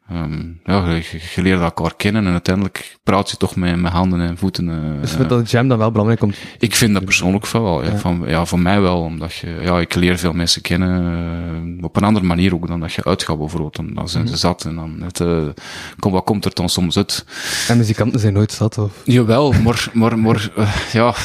Eh. 0.09 0.19
Ehm, 0.19 0.47
ja, 0.63 0.95
je, 0.95 1.19
je 1.35 1.41
leert 1.41 1.61
elkaar 1.61 1.95
kennen 1.95 2.25
en 2.25 2.31
uiteindelijk 2.31 2.97
praat 3.03 3.29
je 3.29 3.37
toch 3.37 3.55
met, 3.55 3.81
met 3.81 3.91
handen 3.91 4.19
en 4.21 4.37
voeten. 4.37 4.97
dus 5.01 5.11
vindt 5.11 5.29
dat 5.29 5.51
jam 5.51 5.67
dan 5.67 5.77
wel 5.77 5.91
belangrijk 5.91 6.23
om... 6.23 6.31
ik 6.59 6.75
vind 6.75 6.93
dat 6.93 7.05
persoonlijk 7.05 7.45
van 7.45 7.63
wel. 7.63 7.83
Ja. 7.83 7.89
Ja. 7.91 7.97
Van, 7.97 8.23
ja, 8.27 8.45
voor 8.45 8.59
mij 8.59 8.81
wel, 8.81 9.01
omdat 9.01 9.33
je, 9.33 9.59
ja, 9.61 9.79
ik 9.79 9.95
leer 9.95 10.17
veel 10.17 10.33
mensen 10.33 10.61
kennen, 10.61 11.03
eh, 11.77 11.83
op 11.83 11.95
een 11.95 12.03
andere 12.03 12.25
manier 12.25 12.53
ook 12.53 12.67
dan 12.67 12.79
dat 12.79 12.93
je 12.93 13.03
uitgaat 13.03 13.37
bijvoorbeeld. 13.37 13.75
Dan, 13.75 13.93
dan 13.93 14.09
zijn 14.09 14.27
ze 14.27 14.37
zat 14.37 14.65
en 14.65 14.75
dan, 14.75 15.01
het, 15.01 15.19
eh, 15.19 15.47
kom, 15.99 16.11
wat 16.11 16.23
komt 16.23 16.45
er 16.45 16.53
dan 16.53 16.69
soms 16.69 16.97
uit? 16.97 17.25
En 17.67 17.77
muzikanten 17.77 18.19
zijn 18.19 18.33
nooit 18.33 18.51
zat, 18.51 18.77
of... 18.77 18.91
Jawel, 19.03 19.51
maar, 19.63 19.89
maar, 19.93 20.19
maar 20.19 20.51
ja, 20.91 21.15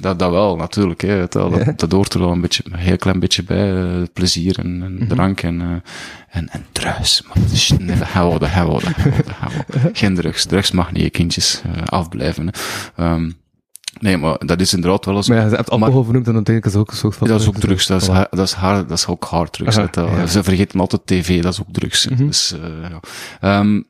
dat, 0.00 0.18
dat 0.18 0.30
wel, 0.30 0.56
natuurlijk. 0.56 1.00
Hè. 1.00 1.12
Het, 1.12 1.32
dat, 1.32 1.78
dat 1.78 1.92
hoort 1.92 2.14
er 2.14 2.20
wel 2.20 2.32
een, 2.32 2.40
beetje, 2.40 2.62
een 2.70 2.78
heel 2.78 2.96
klein 2.96 3.20
beetje 3.20 3.42
bij. 3.42 4.06
plezier 4.12 4.58
en, 4.58 4.82
en 4.82 5.08
drank 5.08 5.42
en, 5.42 5.82
en, 6.32 6.48
en 6.48 6.64
drugs. 6.72 7.22
Maar 7.22 7.36
is- 7.52 7.72
gaan 8.00 8.32
we, 8.32 8.38
dat 8.38 8.48
gaan 8.48 8.68
we. 8.68 8.80
Geen 9.92 10.14
drugs. 10.14 10.44
Drugs 10.44 10.70
mag 10.70 10.92
niet, 10.92 11.10
kindjes. 11.12 11.62
eh, 11.74 11.82
afblijven. 11.86 12.46
Hè. 12.46 12.52
Ehm, 13.04 13.30
nee, 14.00 14.16
maar 14.16 14.38
dat 14.46 14.60
is 14.60 14.74
inderdaad 14.74 15.04
wel 15.04 15.16
eens... 15.16 15.28
Maar 15.28 15.38
ja, 15.38 15.44
je 15.48 15.54
hebt 15.54 15.70
alcohol 15.70 16.04
vernoemd 16.04 16.26
en 16.26 16.32
dan 16.34 16.42
denk 16.42 16.58
ik 16.58 16.64
dat 16.64 16.72
is 16.72 16.78
ook 16.78 16.90
een 16.90 16.96
soort 16.96 17.16
van... 17.16 17.28
dat 17.28 17.40
is 17.40 17.46
ook 17.48 17.56
drugs, 17.58 17.86
dat 17.86 18.02
is, 18.02 18.08
ha- 18.08 18.26
dat 18.30 18.46
is, 18.46 18.52
haar, 18.52 18.86
dat 18.86 18.98
is 18.98 19.06
ook 19.06 19.24
hard 19.24 19.52
drugs. 19.52 19.78
Aha, 19.78 19.88
dat, 19.90 20.08
ja. 20.08 20.26
Ze 20.26 20.42
vergeten 20.42 20.80
altijd 20.80 21.06
tv, 21.06 21.42
dat 21.42 21.52
is 21.52 21.60
ook 21.60 21.72
drugs. 21.72 22.08
Mhm. 22.08 22.26
Dus, 22.26 22.52
eh, 22.52 22.90
ja. 22.90 23.00
Ehm, 23.40 23.82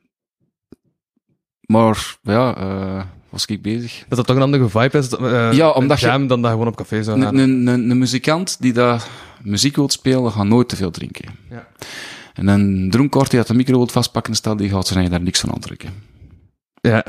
maar, 1.60 2.16
ja, 2.22 2.56
eh, 2.56 3.02
was 3.30 3.46
ik 3.46 3.62
bezig? 3.62 4.04
Dat 4.08 4.16
dat 4.18 4.26
toch 4.26 4.36
een 4.36 4.42
andere 4.42 4.68
vibe 4.68 4.98
is, 4.98 5.08
Ja, 5.56 5.70
omdat 5.70 6.00
je- 6.00 6.06
dan 6.06 6.28
dat 6.28 6.40
je 6.40 6.46
gewoon 6.46 6.66
op 6.66 6.76
café 6.76 7.02
zou 7.02 7.16
Een, 7.16 7.22
gaan. 7.22 7.36
een, 7.36 7.66
een, 7.66 7.90
een 7.90 7.98
muzikant 7.98 8.56
die 8.60 8.72
daar 8.72 9.06
muziek 9.42 9.76
wil 9.76 9.90
spelen, 9.90 10.32
gaat 10.32 10.44
nooit 10.46 10.68
te 10.68 10.76
veel 10.76 10.90
drinken. 10.90 11.24
Ja. 11.50 11.66
En 12.32 12.46
een 12.48 12.90
dronkaard 12.90 13.30
die 13.30 13.38
uit 13.38 13.48
de 13.48 13.54
micro 13.54 13.76
wil 13.76 13.88
vastpakken 13.88 14.34
staat, 14.34 14.58
die 14.58 14.68
gaat 14.68 14.86
zijn 14.86 15.10
daar 15.10 15.22
niks 15.22 15.40
van 15.40 15.52
aantrekken. 15.52 15.90
Ja. 16.80 17.04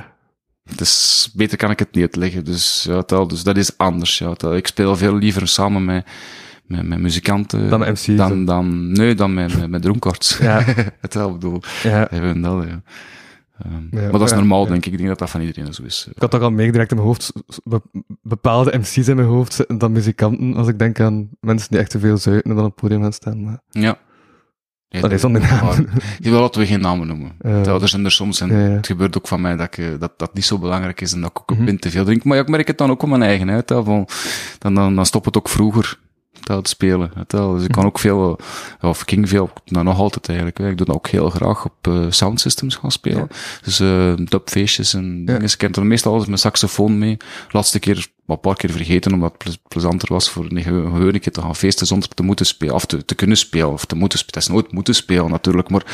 Dus 0.75 1.29
beter 1.35 1.57
kan 1.57 1.71
ik 1.71 1.79
het 1.79 1.91
niet 1.91 2.03
uitleggen. 2.03 2.45
Dus, 2.45 2.83
ja, 2.87 3.01
tel, 3.01 3.27
dus 3.27 3.43
dat 3.43 3.57
is 3.57 3.77
anders. 3.77 4.17
Ja, 4.17 4.33
tel. 4.33 4.55
Ik 4.55 4.67
speel 4.67 4.95
veel 4.95 5.15
liever 5.15 5.47
samen 5.47 5.85
met, 5.85 6.05
met, 6.65 6.87
met 6.87 6.99
muzikanten. 6.99 7.69
Dan 7.69 7.79
met 7.79 7.89
MC's, 7.89 8.05
Dan, 8.05 8.45
dan, 8.45 8.91
nee, 8.91 9.15
dan 9.15 9.33
met, 9.33 9.57
met, 9.59 9.69
met 9.69 9.81
dronkaards. 9.81 10.37
Ja. 10.37 10.63
het 11.01 11.13
wel 11.13 11.31
bedoel. 11.31 11.61
ja. 11.83 12.07
Hebben 12.09 12.41
dat, 12.41 12.63
ja. 12.63 12.81
Ehm, 13.63 13.73
Ja, 13.91 14.01
maar 14.01 14.11
dat 14.11 14.21
is 14.21 14.29
ja, 14.29 14.35
normaal, 14.35 14.63
ja. 14.63 14.69
denk 14.69 14.85
ik. 14.85 14.91
Ik 14.91 14.97
denk 14.97 15.09
dat 15.09 15.19
dat 15.19 15.29
van 15.29 15.41
iedereen 15.41 15.73
zo 15.73 15.83
is. 15.83 16.07
Ik 16.15 16.21
had 16.21 16.31
toch 16.31 16.41
al 16.41 16.51
meegedirect 16.51 16.89
in 16.91 16.95
mijn 16.95 17.07
hoofd, 17.07 17.31
bepaalde 18.21 18.77
MC's 18.77 19.07
in 19.07 19.15
mijn 19.15 19.27
hoofd 19.27 19.79
dan 19.79 19.91
muzikanten, 19.91 20.55
als 20.55 20.67
ik 20.67 20.79
denk 20.79 20.99
aan 20.99 21.29
mensen 21.39 21.69
die 21.69 21.79
echt 21.79 21.89
te 21.89 21.99
veel 21.99 22.17
zuipen 22.17 22.49
en 22.49 22.55
dan 22.55 22.65
op 22.65 22.71
het 22.71 22.81
podium 22.81 23.01
gaan 23.01 23.13
staan. 23.13 23.43
Maar... 23.43 23.59
Ja. 23.69 23.97
Dat 25.01 25.11
is 25.11 25.21
zonder. 25.21 25.41
Je 26.19 26.29
wil 26.29 26.39
dat 26.39 26.55
we 26.55 26.65
geen 26.65 26.81
namen 26.81 27.07
noemen. 27.07 27.31
Ja. 27.41 27.61
Tel, 27.61 27.81
er 27.81 27.87
zijn 27.89 28.05
er 28.05 28.11
soms, 28.11 28.41
en 28.41 28.49
het 28.49 28.87
gebeurt 28.87 29.17
ook 29.17 29.27
van 29.27 29.41
mij, 29.41 29.55
dat, 29.55 29.65
ik, 29.65 29.77
eh, 29.77 29.85
dat 29.99 30.11
dat 30.17 30.33
niet 30.33 30.45
zo 30.45 30.57
belangrijk 30.57 31.01
is 31.01 31.13
en 31.13 31.21
dat 31.21 31.29
ik 31.29 31.39
ook 31.39 31.49
Mhm. 31.49 31.59
een 31.59 31.65
pint 31.65 31.81
te 31.81 31.89
veel 31.91 32.05
drink. 32.05 32.23
Maar 32.23 32.37
ja, 32.37 32.43
ik 32.43 32.49
merk 32.49 32.67
het 32.67 32.77
dan 32.77 32.89
ook 32.89 33.03
op 33.03 33.09
mijn 33.09 33.23
eigen. 33.23 33.63
Van, 33.65 34.07
dan, 34.59 34.73
dan, 34.75 34.95
dan 34.95 35.05
stopt 35.05 35.25
het 35.25 35.37
ook 35.37 35.49
vroeger 35.49 35.99
te 36.43 36.59
spelen. 36.63 37.11
Dus 37.27 37.63
ik 37.63 37.71
kan 37.71 37.85
ook 37.85 37.99
veel, 37.99 38.39
eh, 38.79 38.89
of 38.89 39.01
ik 39.01 39.09
ging 39.09 39.29
veel, 39.29 39.49
nou, 39.65 39.85
nog 39.85 39.97
altijd 39.97 40.27
eigenlijk. 40.27 40.59
Ik 40.59 40.77
doe 40.77 40.85
dat 40.85 40.95
ook 40.95 41.07
heel 41.07 41.29
graag 41.29 41.65
op 41.65 41.87
eh 41.87 42.05
sound 42.09 42.39
systems 42.39 42.75
gaan 42.75 42.91
spelen. 42.91 43.27
Dus 43.63 43.77
dubfeestjes 44.29 44.93
en 44.93 45.25
dingen. 45.25 45.43
Ik 45.43 45.61
heb 45.61 45.75
er 45.75 45.85
meestal 45.85 46.09
altijd 46.11 46.29
mijn 46.29 46.41
saxofoon 46.41 46.97
mee. 46.97 47.17
Laatste 47.51 47.79
keer, 47.79 48.07
wat 48.25 48.35
een 48.35 48.41
paar 48.41 48.55
keer 48.55 48.69
vergeten, 48.71 49.13
omdat 49.13 49.31
het 49.31 49.37
ple- 49.43 49.57
plezanter 49.67 50.13
was 50.13 50.29
voor 50.29 50.45
een 50.49 50.57
een 50.67 51.19
keer 51.19 51.31
te 51.31 51.41
gaan 51.41 51.55
feesten 51.55 51.87
zonder 51.87 52.09
te 52.09 52.23
moeten 52.23 52.45
spelen, 52.45 52.73
of 52.75 52.85
te, 52.85 53.05
te 53.05 53.15
kunnen 53.15 53.37
spelen, 53.37 53.71
of 53.71 53.85
te 53.85 53.95
moeten 53.95 54.17
spelen. 54.19 54.39
Het 54.39 54.49
is 54.49 54.53
nooit 54.55 54.71
moeten 54.71 54.95
spelen 54.95 55.29
natuurlijk, 55.29 55.69
maar 55.69 55.85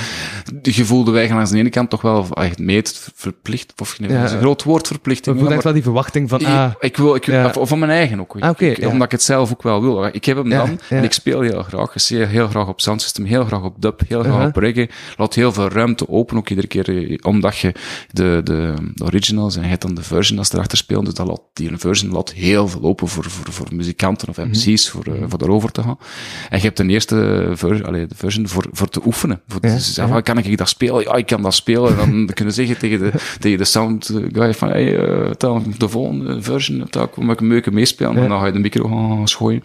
je 0.62 0.86
voelde 0.86 1.12
wij 1.12 1.32
aan 1.32 1.46
de 1.46 1.58
ene 1.58 1.70
kant 1.70 1.90
toch 1.90 2.02
wel 2.02 2.28
echt 2.34 2.60
meet 2.60 3.10
verplicht, 3.16 3.74
of 3.82 3.96
Ja. 4.00 4.08
dat 4.08 4.24
is 4.26 4.32
een 4.32 4.40
groot 4.40 4.64
woord 4.64 4.82
Ik 4.82 4.88
verplichting. 4.88 5.36
voel 5.36 5.46
ja, 5.50 5.54
echt 5.54 5.64
maar- 5.64 5.74
wel 5.74 5.74
die 5.74 5.84
verwachting 5.92 6.30
van, 6.30 6.40
ik, 6.40 6.48
ah, 6.48 6.72
ik 6.80 6.98
wil, 6.98 7.16
ik, 7.16 7.26
Ja. 7.26 7.52
of 7.58 7.70
van 7.70 7.80
mijn 7.80 7.92
eigen 7.92 8.20
ook. 8.20 8.36
Ah, 8.40 8.50
Ik- 8.58 8.78
ja. 8.78 8.88
Omdat 8.88 9.06
ik 9.06 9.12
het 9.12 9.24
zelf 9.24 9.52
ook 9.52 9.64
wel 9.64 9.82
wil. 9.82 10.06
Ik 10.06 10.26
heb 10.26 10.38
hem 10.38 10.50
dan, 10.50 10.80
en 10.90 11.04
ik 11.04 11.14
speel 11.14 11.42
heel 11.42 11.64
graag. 11.64 11.94
Ik 11.96 12.02
zie 12.02 12.26
heel 12.26 12.48
graag 12.48 12.68
op 12.68 12.82
soundsystem, 12.82 13.26
heel 13.26 13.46
graag 13.46 13.64
op 13.64 13.82
dub, 13.82 14.02
heel 14.08 14.20
graag 14.20 14.34
Uh-huh. 14.34 14.48
op 14.48 14.56
reggae. 14.56 14.90
Laat 15.18 15.34
heel 15.34 15.52
veel 15.54 15.68
ruimte 15.70 16.10
open, 16.10 16.38
ook 16.38 16.50
iedere 16.50 16.68
keer, 16.68 17.10
eh, 17.12 17.18
omdat 17.22 17.58
je 17.58 17.74
de, 18.12 18.42
de, 18.44 18.74
de 18.96 19.04
originals 19.04 19.56
en 19.56 19.62
je 19.64 19.68
hebt 19.70 19.82
dan 19.82 19.94
de 19.96 20.04
version 20.04 20.38
als 20.38 20.54
erachter 20.54 20.78
speelt. 20.78 21.06
Dus 21.06 21.14
dat 21.14 21.28
laat, 21.28 21.42
die 21.54 21.78
version 21.78 22.12
laat 22.20 22.34
heel 22.34 22.68
veel 22.68 22.82
open 22.82 23.08
voor, 23.08 23.24
voor, 23.30 23.54
voor 23.54 23.68
muzikanten 23.72 24.28
of 24.28 24.38
Mhm. 24.38 24.48
MC's, 24.50 24.90
voor, 24.90 25.06
eh, 25.06 25.24
voor 25.28 25.40
daarover 25.40 25.72
te 25.72 25.82
gaan. 25.82 25.98
En 26.50 26.58
je 26.58 26.64
hebt 26.64 26.78
de 26.78 26.88
eerste 26.88 27.50
version, 27.54 27.86
allee, 27.88 28.06
de 28.08 28.16
version 28.16 28.48
voor, 28.48 28.66
voor 28.72 28.90
te 28.90 29.02
oefenen. 29.06 29.42
Voor 29.48 29.60
Ja, 29.66 29.76
te 29.76 29.82
zeggen, 29.82 30.04
ja. 30.08 30.10
van, 30.10 30.24
kan 30.24 30.38
ik 30.38 30.58
dat 30.58 30.70
spelen? 30.70 31.02
Ja, 31.04 31.14
ik 31.16 31.26
kan 31.26 31.42
dat 31.42 31.54
spelen. 31.54 31.90
En 31.90 31.96
dan 31.98 32.30
kunnen 32.34 32.54
zeggen 32.54 32.78
tegen 32.78 33.00
de, 33.00 33.12
tegen 33.40 33.58
de 33.58 33.66
sound 33.66 34.12
guy 34.34 34.54
van, 34.54 34.70
hey, 34.70 34.98
eh, 34.98 35.32
de 35.78 35.90
volgende 35.90 36.42
version, 36.42 36.90
kom 37.12 37.32
ik 37.32 37.40
een 37.40 37.48
leuke 37.48 37.72
meespelen. 37.72 38.18
En 38.18 38.30
dan 38.30 38.40
ga 38.40 38.46
je 38.46 38.52
de 38.52 38.60
micro 38.60 38.88
gaan 38.88 39.28
schooien. 39.28 39.62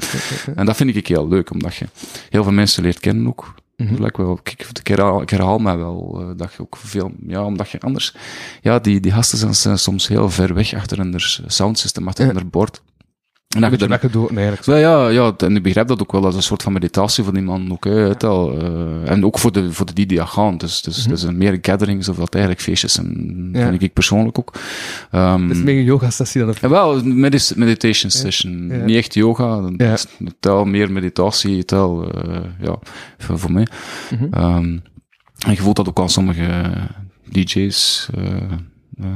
En 0.54 0.66
dat 0.66 0.76
vind 0.76 0.96
ik 0.96 1.06
heel 1.06 1.28
leuk, 1.28 1.50
omdat 1.50 1.74
je 1.74 1.86
heel 2.30 2.42
veel 2.42 2.52
mensen 2.52 2.82
leert 2.82 3.00
kennen 3.00 3.26
ook. 3.26 3.54
Mhm. 3.76 4.02
Like 4.02 4.22
wel, 4.22 4.38
ik 4.80 4.86
herhaal, 4.86 5.22
ik 5.22 5.30
herhaal 5.30 5.58
mij 5.58 5.76
wel, 5.76 6.20
eh, 6.20 6.26
dat 6.36 6.52
je 6.52 6.60
ook 6.62 6.76
veel, 6.76 7.12
ja, 7.26 7.44
omdat 7.44 7.70
je 7.70 7.80
anders, 7.80 8.14
ja, 8.62 8.78
die, 8.78 9.00
die 9.00 9.12
gasten 9.12 9.54
zijn, 9.54 9.78
soms 9.78 10.08
heel 10.08 10.30
ver 10.30 10.54
weg 10.54 10.74
achter 10.74 10.98
hun 10.98 11.14
soundsystem, 11.46 12.08
achter 12.08 12.26
Ja. 12.26 12.32
hun 12.34 12.50
bord. 12.50 12.82
En 13.54 13.62
een 13.62 13.70
beetje 13.70 13.88
weggedoten 13.88 14.36
eigenlijk. 14.36 14.66
wel, 14.66 14.76
ja, 14.78 15.08
ja, 15.08 15.32
en 15.36 15.56
ik 15.56 15.62
begrijp 15.62 15.88
dat 15.88 16.00
ook 16.02 16.12
wel. 16.12 16.20
Dat 16.20 16.30
is 16.30 16.36
een 16.36 16.42
soort 16.42 16.62
van 16.62 16.72
meditatie 16.72 17.24
voor 17.24 17.32
die 17.32 17.42
man 17.42 17.72
ook. 17.72 17.84
Hè, 17.84 17.90
het 17.90 18.24
al, 18.24 18.58
eh, 18.60 19.10
en 19.10 19.24
ook 19.24 19.38
voor 19.38 19.52
de, 19.52 19.72
voor 19.72 19.86
de 19.86 19.92
die 19.92 20.06
die 20.06 20.26
gaan. 20.26 20.56
Dus, 20.58 20.82
dus 20.82 21.04
dat 21.04 21.20
zijn 21.20 21.36
meer 21.36 21.58
gatherings 21.62 22.08
of 22.08 22.16
dat 22.16 22.34
eigenlijk 22.34 22.64
feestjes 22.64 22.92
zijn, 22.92 23.48
Ja. 23.52 23.68
vind 23.68 23.82
ik 23.82 23.92
persoonlijk 23.92 24.38
ook. 24.38 24.54
Ehm, 25.10 25.42
Het 25.48 25.56
is 25.56 25.62
meer 25.62 25.78
een 25.78 25.84
yoga-sessie 25.84 26.44
dan 26.44 26.54
en 26.60 26.70
wel, 26.70 27.04
medis- 27.04 27.54
meditation 27.54 28.10
session. 28.10 28.68
Ja. 28.68 28.84
Niet 28.84 28.96
echt 28.96 29.14
yoga. 29.14 29.70
Ja. 29.76 29.84
Het 29.86 30.08
tel 30.40 30.64
meer 30.64 30.92
meditatie, 30.92 31.64
tel, 31.64 32.10
eh, 32.10 32.36
ja, 32.60 32.76
voor, 33.18 33.38
voor 33.38 33.52
mij. 33.52 33.66
Mhm. 34.10 34.24
Ehm, 34.30 34.78
en 35.46 35.50
je 35.52 35.56
voelt 35.56 35.76
dat 35.76 35.88
ook 35.88 36.00
aan 36.00 36.10
sommige 36.10 36.62
DJ's. 37.30 38.08
eh, 38.14 38.24
eh, 39.00 39.06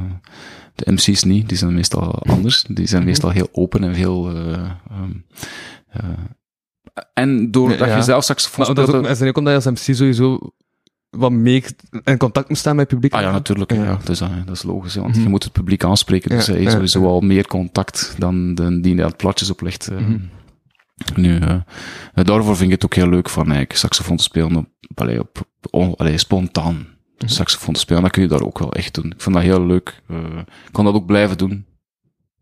de 0.85 0.91
MC's 0.91 1.23
niet, 1.23 1.49
die 1.49 1.57
zijn 1.57 1.73
meestal 1.73 2.13
anders. 2.23 2.63
Die 2.67 2.87
zijn 2.87 3.01
Mhm. 3.01 3.09
meestal 3.09 3.29
heel 3.29 3.47
open 3.51 3.83
en 3.83 3.95
veel. 3.95 4.29
eh, 4.35 4.53
ehm, 4.89 5.11
eh, 5.89 6.03
en 7.13 7.51
doordat 7.51 7.87
Ja. 7.87 7.95
je 7.95 8.01
zelf 8.01 8.23
saxofoon 8.23 8.65
Maar 8.65 8.75
dat 8.75 8.83
is, 8.83 8.89
speelt. 8.89 9.05
ook, 9.05 9.11
is 9.11 9.19
dat 9.19 9.27
ook 9.27 9.37
omdat 9.37 9.63
je 9.63 9.69
als 9.69 9.79
MC 9.89 9.95
sowieso 9.95 10.39
wat 11.09 11.31
meer 11.31 11.71
in 12.03 12.17
contact 12.17 12.49
moet 12.49 12.57
staan 12.57 12.75
met 12.75 12.85
het 12.85 12.93
publiek? 12.93 13.13
Ah 13.13 13.21
ja, 13.21 13.31
natuurlijk. 13.31 13.71
Ja. 13.73 13.83
Ja. 13.83 13.95
dat, 14.03 14.09
is, 14.09 14.19
dat 14.19 14.29
is 14.55 14.63
logisch. 14.63 14.95
want 14.95 15.13
Mhm. 15.15 15.21
je 15.23 15.29
moet 15.29 15.43
het 15.43 15.53
publiek 15.53 15.83
aanspreken. 15.83 16.29
Dus 16.29 16.45
Ja, 16.45 16.51
hij 16.51 16.61
heeft 16.61 16.73
sowieso 16.73 17.05
al 17.05 17.19
meer 17.21 17.47
contact 17.47 18.15
dan 18.17 18.55
de, 18.55 18.79
die 18.81 19.01
het 19.01 19.17
platjes 19.17 19.49
oplegt. 19.49 19.91
Mhm. 19.91 20.17
Nu, 21.15 21.39
daarvoor 22.13 22.55
vind 22.55 22.71
ik 22.71 22.81
het 22.81 22.85
ook 22.85 22.93
heel 22.93 23.09
leuk 23.09 23.29
van 23.29 23.43
eigenlijk 23.43 23.75
saxofoon 23.75 24.17
te 24.17 24.23
spelen 24.23 24.55
op, 24.55 24.67
allee, 24.95 25.19
op, 25.19 25.97
allee, 25.97 26.17
spontaan. 26.17 26.87
Saxofoon 27.25 27.73
te 27.73 27.79
spelen. 27.79 28.01
Dat 28.01 28.11
kun 28.11 28.21
je 28.21 28.27
daar 28.27 28.41
ook 28.41 28.59
wel 28.59 28.73
echt 28.73 28.93
doen. 28.93 29.11
Ik 29.11 29.21
vind 29.21 29.35
dat 29.35 29.43
heel 29.43 29.65
leuk. 29.65 30.01
Eh, 30.09 30.17
ik 30.37 30.71
kan 30.71 30.85
dat 30.85 30.93
ook 30.93 31.05
blijven 31.05 31.37
doen. 31.37 31.65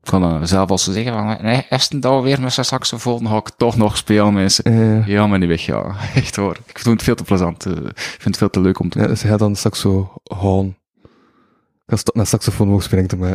Ik 0.02 0.13
kan 0.13 0.22
dat 0.40 0.50
zelf 0.50 0.70
als 0.70 0.84
ze 0.84 0.94
zeggen 0.94 1.13
van, 1.13 1.38
nee, 1.42 1.66
is 1.70 1.90
het 1.90 2.06
alweer 2.06 2.42
met 2.42 2.54
zijn 2.54 2.66
saxofoon, 2.66 3.28
ga 3.28 3.36
ik 3.38 3.50
toch 3.58 3.78
nog 3.78 3.98
spelen, 3.98 4.34
mensen. 4.34 5.04
Ja, 5.08 5.28
maar 5.28 5.40
niet 5.40 5.48
weg, 5.48 5.62
ja. 5.66 5.96
Echt 6.16 6.36
hoor. 6.36 6.58
Ik 6.66 6.80
vind 6.80 6.94
het 6.96 7.04
veel 7.04 7.16
te 7.16 7.24
plezant. 7.24 7.66
eh, 7.66 7.72
Ik 7.74 7.98
vind 7.98 8.24
het 8.24 8.38
veel 8.38 8.50
te 8.50 8.60
leuk 8.62 8.80
om 8.80 8.90
te 8.90 9.00
ja, 9.00 9.16
ze 9.16 9.28
gaat 9.28 9.40
dan 9.40 9.56
saxo 9.56 10.13
houden. 10.24 10.78
Ik 11.76 11.94
ga 11.94 11.96
stop 11.96 12.16
met 12.16 12.28
saxofoon 12.28 12.68
mogen 12.68 12.84
springen 12.84 13.08
te 13.08 13.18
mij. 13.18 13.32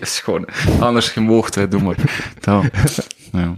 is 0.00 0.20
gewoon 0.20 0.48
anders 0.80 1.08
gemoogd, 1.08 1.54
hè, 1.54 1.68
doe 1.68 1.82
maar. 1.82 1.96
Dan, 2.40 2.70
ja. 3.32 3.56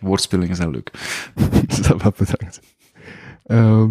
Woordspelingen 0.00 0.56
zijn 0.56 0.70
leuk. 0.70 0.90
dat 1.88 2.02
wel 2.02 2.12
bedankt. 2.16 2.60
Ehm, 3.44 3.88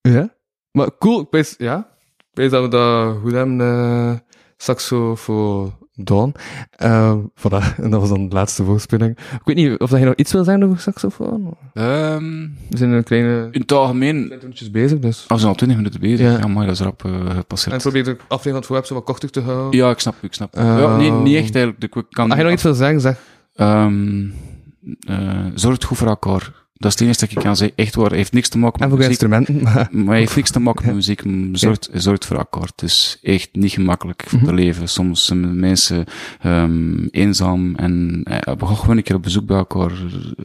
ja. 0.00 0.36
Maar 0.72 0.88
cool, 0.98 1.20
ik 1.20 1.26
weet, 1.30 1.54
ja. 1.58 1.88
Ik 2.18 2.24
weet 2.32 2.50
dat 2.50 2.62
we 2.62 2.68
dat 2.68 3.16
goed 3.22 3.32
hebben, 3.32 3.60
eh 3.60 4.12
saxo 4.56 5.14
voor 5.14 5.72
Dawn. 5.94 6.34
Ehm 6.70 7.18
voilà, 7.34 7.74
en 7.82 7.90
dat 7.90 8.00
was 8.00 8.08
dan 8.08 8.28
de 8.28 8.34
laatste 8.34 8.64
voorspelling. 8.64 9.18
Ik 9.18 9.40
weet 9.44 9.56
niet 9.56 9.78
of 9.78 9.90
dat 9.90 9.98
je 9.98 10.04
nog 10.04 10.14
iets 10.14 10.32
wil 10.32 10.44
zeggen 10.44 10.62
over 10.62 10.80
saxofoon. 10.80 11.56
Ehm, 11.74 12.46
We 12.68 12.76
zijn 12.76 12.90
een 12.90 13.02
kleine 13.04 13.48
in 13.50 13.60
het 13.60 13.72
algemeen, 13.72 14.32
toertjes 14.40 14.70
bezig, 14.70 14.98
dus. 14.98 15.24
als 15.28 15.42
we 15.42 15.48
al 15.48 15.54
20 15.54 15.76
minuten 15.76 16.00
bezig 16.00 16.20
Ja. 16.20 16.38
ja. 16.38 16.46
maar 16.46 16.66
dat 16.66 16.74
is 16.74 16.80
rap 16.80 17.04
En 17.04 17.26
ik 17.26 17.30
gepasseerd. 17.32 17.82
probeer 17.82 18.04
de 18.04 18.10
aflevering 18.10 18.42
van 18.44 18.54
het 18.56 18.66
voorwerp 18.66 18.86
zo 18.86 18.94
wat 18.94 19.04
korter 19.04 19.30
te 19.30 19.40
houden. 19.40 19.80
Ja, 19.80 19.90
ik 19.90 19.98
snap, 19.98 20.14
ik 20.20 20.34
snap. 20.34 20.54
Ja, 20.54 20.96
nee, 20.96 21.10
niet 21.10 21.36
echt 21.36 21.54
eigenlijk. 21.54 21.94
Ik 21.96 22.04
kan, 22.10 22.28
Als 22.28 22.38
je 22.38 22.44
nog 22.44 22.52
iets 22.52 22.62
wil 22.62 22.74
zeggen, 22.74 23.00
zeg. 23.00 23.18
Eh, 23.54 25.46
zorg 25.54 25.84
goed 25.84 25.96
voor 25.98 26.08
elkaar. 26.08 26.52
Dat 26.78 26.92
is 26.92 26.98
het 26.98 27.00
enige 27.00 27.20
dat 27.20 27.30
ik 27.30 27.38
kan 27.38 27.56
zeggen. 27.56 27.76
Echt 27.76 27.94
waar, 27.94 28.12
heeft 28.12 28.32
niks 28.32 28.48
te 28.48 28.58
maken 28.58 28.80
En 28.80 28.88
met 28.88 28.96
muziek. 28.98 29.10
instrumenten, 29.10 29.62
maar... 29.62 29.88
Maar 30.04 30.06
hij 30.06 30.18
heeft 30.18 30.36
niks 30.36 30.50
te 30.50 30.60
maken 30.60 30.86
met 30.86 30.94
muziek. 30.94 31.22
Zorgt, 31.52 31.88
zorgt 31.92 32.24
voor 32.26 32.36
elkaar. 32.36 32.62
Het 32.62 32.82
is 32.82 33.18
echt 33.22 33.48
niet 33.52 33.72
gemakkelijk 33.72 34.24
voor 34.26 34.40
te 34.42 34.54
leven. 34.54 34.88
Soms 34.88 35.24
zijn 35.24 35.60
mensen 35.60 36.04
ehm, 36.40 37.06
eenzaam 37.10 37.74
en 37.74 38.20
eh, 38.24 38.54
gewoon 38.58 38.96
een 38.96 39.02
keer 39.02 39.16
op 39.16 39.22
bezoek 39.22 39.46
bij 39.46 39.56
elkaar. 39.56 39.90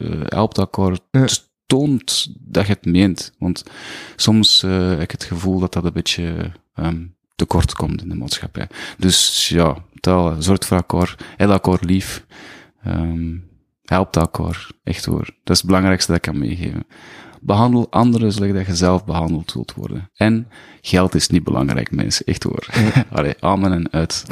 eh, 0.00 0.10
helpt 0.24 0.58
elkaar. 0.58 0.98
Ja. 1.10 1.20
Het 1.20 1.48
toont 1.66 2.32
dat 2.40 2.66
je 2.66 2.72
het 2.72 2.84
meent. 2.84 3.32
Want 3.38 3.64
soms 4.16 4.62
eh, 4.62 4.88
heb 4.88 5.00
ik 5.00 5.10
het 5.10 5.24
gevoel 5.24 5.58
dat 5.58 5.72
dat 5.72 5.84
een 5.84 5.92
beetje 5.92 6.52
ehm, 6.74 7.02
tekort 7.36 7.72
komt 7.72 8.02
in 8.02 8.08
de 8.08 8.14
maatschappij. 8.14 8.68
Dus 8.98 9.48
ja, 9.48 9.76
tel, 10.00 10.34
zorgt 10.38 10.64
voor 10.66 10.76
elkaar. 10.76 11.16
Heb 11.36 11.50
elkaar 11.50 11.78
lief. 11.80 12.24
Helpt 13.84 14.16
elkaar. 14.16 14.70
Echt 14.84 15.04
hoor. 15.04 15.24
Dat 15.24 15.56
is 15.56 15.58
het 15.58 15.66
belangrijkste 15.66 16.12
dat 16.12 16.26
ik 16.26 16.32
kan 16.32 16.40
meegeven. 16.40 16.86
Behandel 17.40 17.86
anderen 17.90 18.32
zoals 18.32 18.52
dat 18.52 18.66
je 18.66 18.76
zelf 18.76 19.04
behandeld 19.04 19.52
wilt 19.52 19.74
worden. 19.74 20.10
En 20.14 20.48
geld 20.80 21.14
is 21.14 21.28
niet 21.28 21.44
belangrijk, 21.44 21.90
mensen. 21.90 22.26
Echt 22.26 22.42
hoor. 22.42 22.66
Allee, 23.10 23.34
amen 23.40 23.72
en 23.72 23.92
uit. 23.92 24.24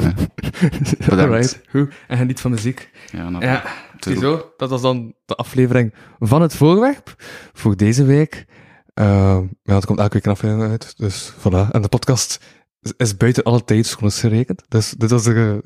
Alright, 1.09 1.61
goed. 1.69 1.93
En 2.07 2.17
geniet 2.17 2.41
van 2.41 2.51
muziek. 2.51 2.89
Ja, 3.11 3.29
nou, 3.29 3.45
Ja, 3.45 3.63
ziezo. 3.99 4.51
Dat 4.57 4.69
was 4.69 4.81
dan 4.81 5.13
de 5.25 5.35
aflevering 5.35 5.93
van 6.19 6.41
het 6.41 6.55
voorwerp 6.55 7.15
voor 7.53 7.77
deze 7.77 8.03
week. 8.03 8.45
Ehm 8.93 9.45
ja, 9.63 9.75
er 9.75 9.85
komt 9.85 9.99
elke 9.99 10.13
week 10.13 10.25
een 10.25 10.31
aflevering 10.31 10.69
uit, 10.69 10.93
dus 10.97 11.33
voilà. 11.39 11.71
En 11.71 11.81
de 11.81 11.87
podcast 11.87 12.43
is, 12.81 12.93
is 12.97 13.17
buiten 13.17 13.43
alle 13.43 13.63
tijdszones 13.63 14.19
gerekend. 14.19 14.63
Dus 14.67 14.89
dit 14.89 15.09
was 15.09 15.23
de, 15.23 15.61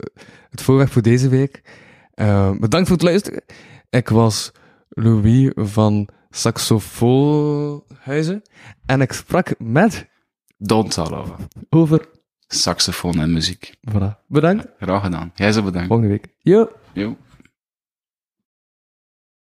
het 0.50 0.62
voorwerp 0.62 0.92
voor 0.92 1.02
deze 1.02 1.30
week. 1.30 1.62
Ehm, 2.14 2.60
bedankt 2.60 2.88
voor 2.88 2.98
het 2.98 3.06
luisteren. 3.06 3.44
Ik 3.90 4.10
was 4.10 4.52
Louis 4.90 5.52
van 5.56 6.10
Saxofoonhuizen 6.30 8.42
en 8.86 9.02
ik 9.02 9.12
sprak 9.12 9.60
met 9.60 10.10
Don't 10.58 10.92
Talava. 10.92 11.36
over... 11.70 12.10
Saxofoon 12.50 13.20
en 13.20 13.34
muziek. 13.34 13.74
Voilà. 13.92 14.26
Bedankt. 14.28 14.68
Graag 14.80 15.04
gedaan. 15.04 15.32
Jij 15.36 15.52
zo 15.52 15.64
bedankt. 15.64 15.88
Volgende 15.88 16.12
week. 16.12 16.28
Yo! 16.38 16.70
Jo. 16.94 17.18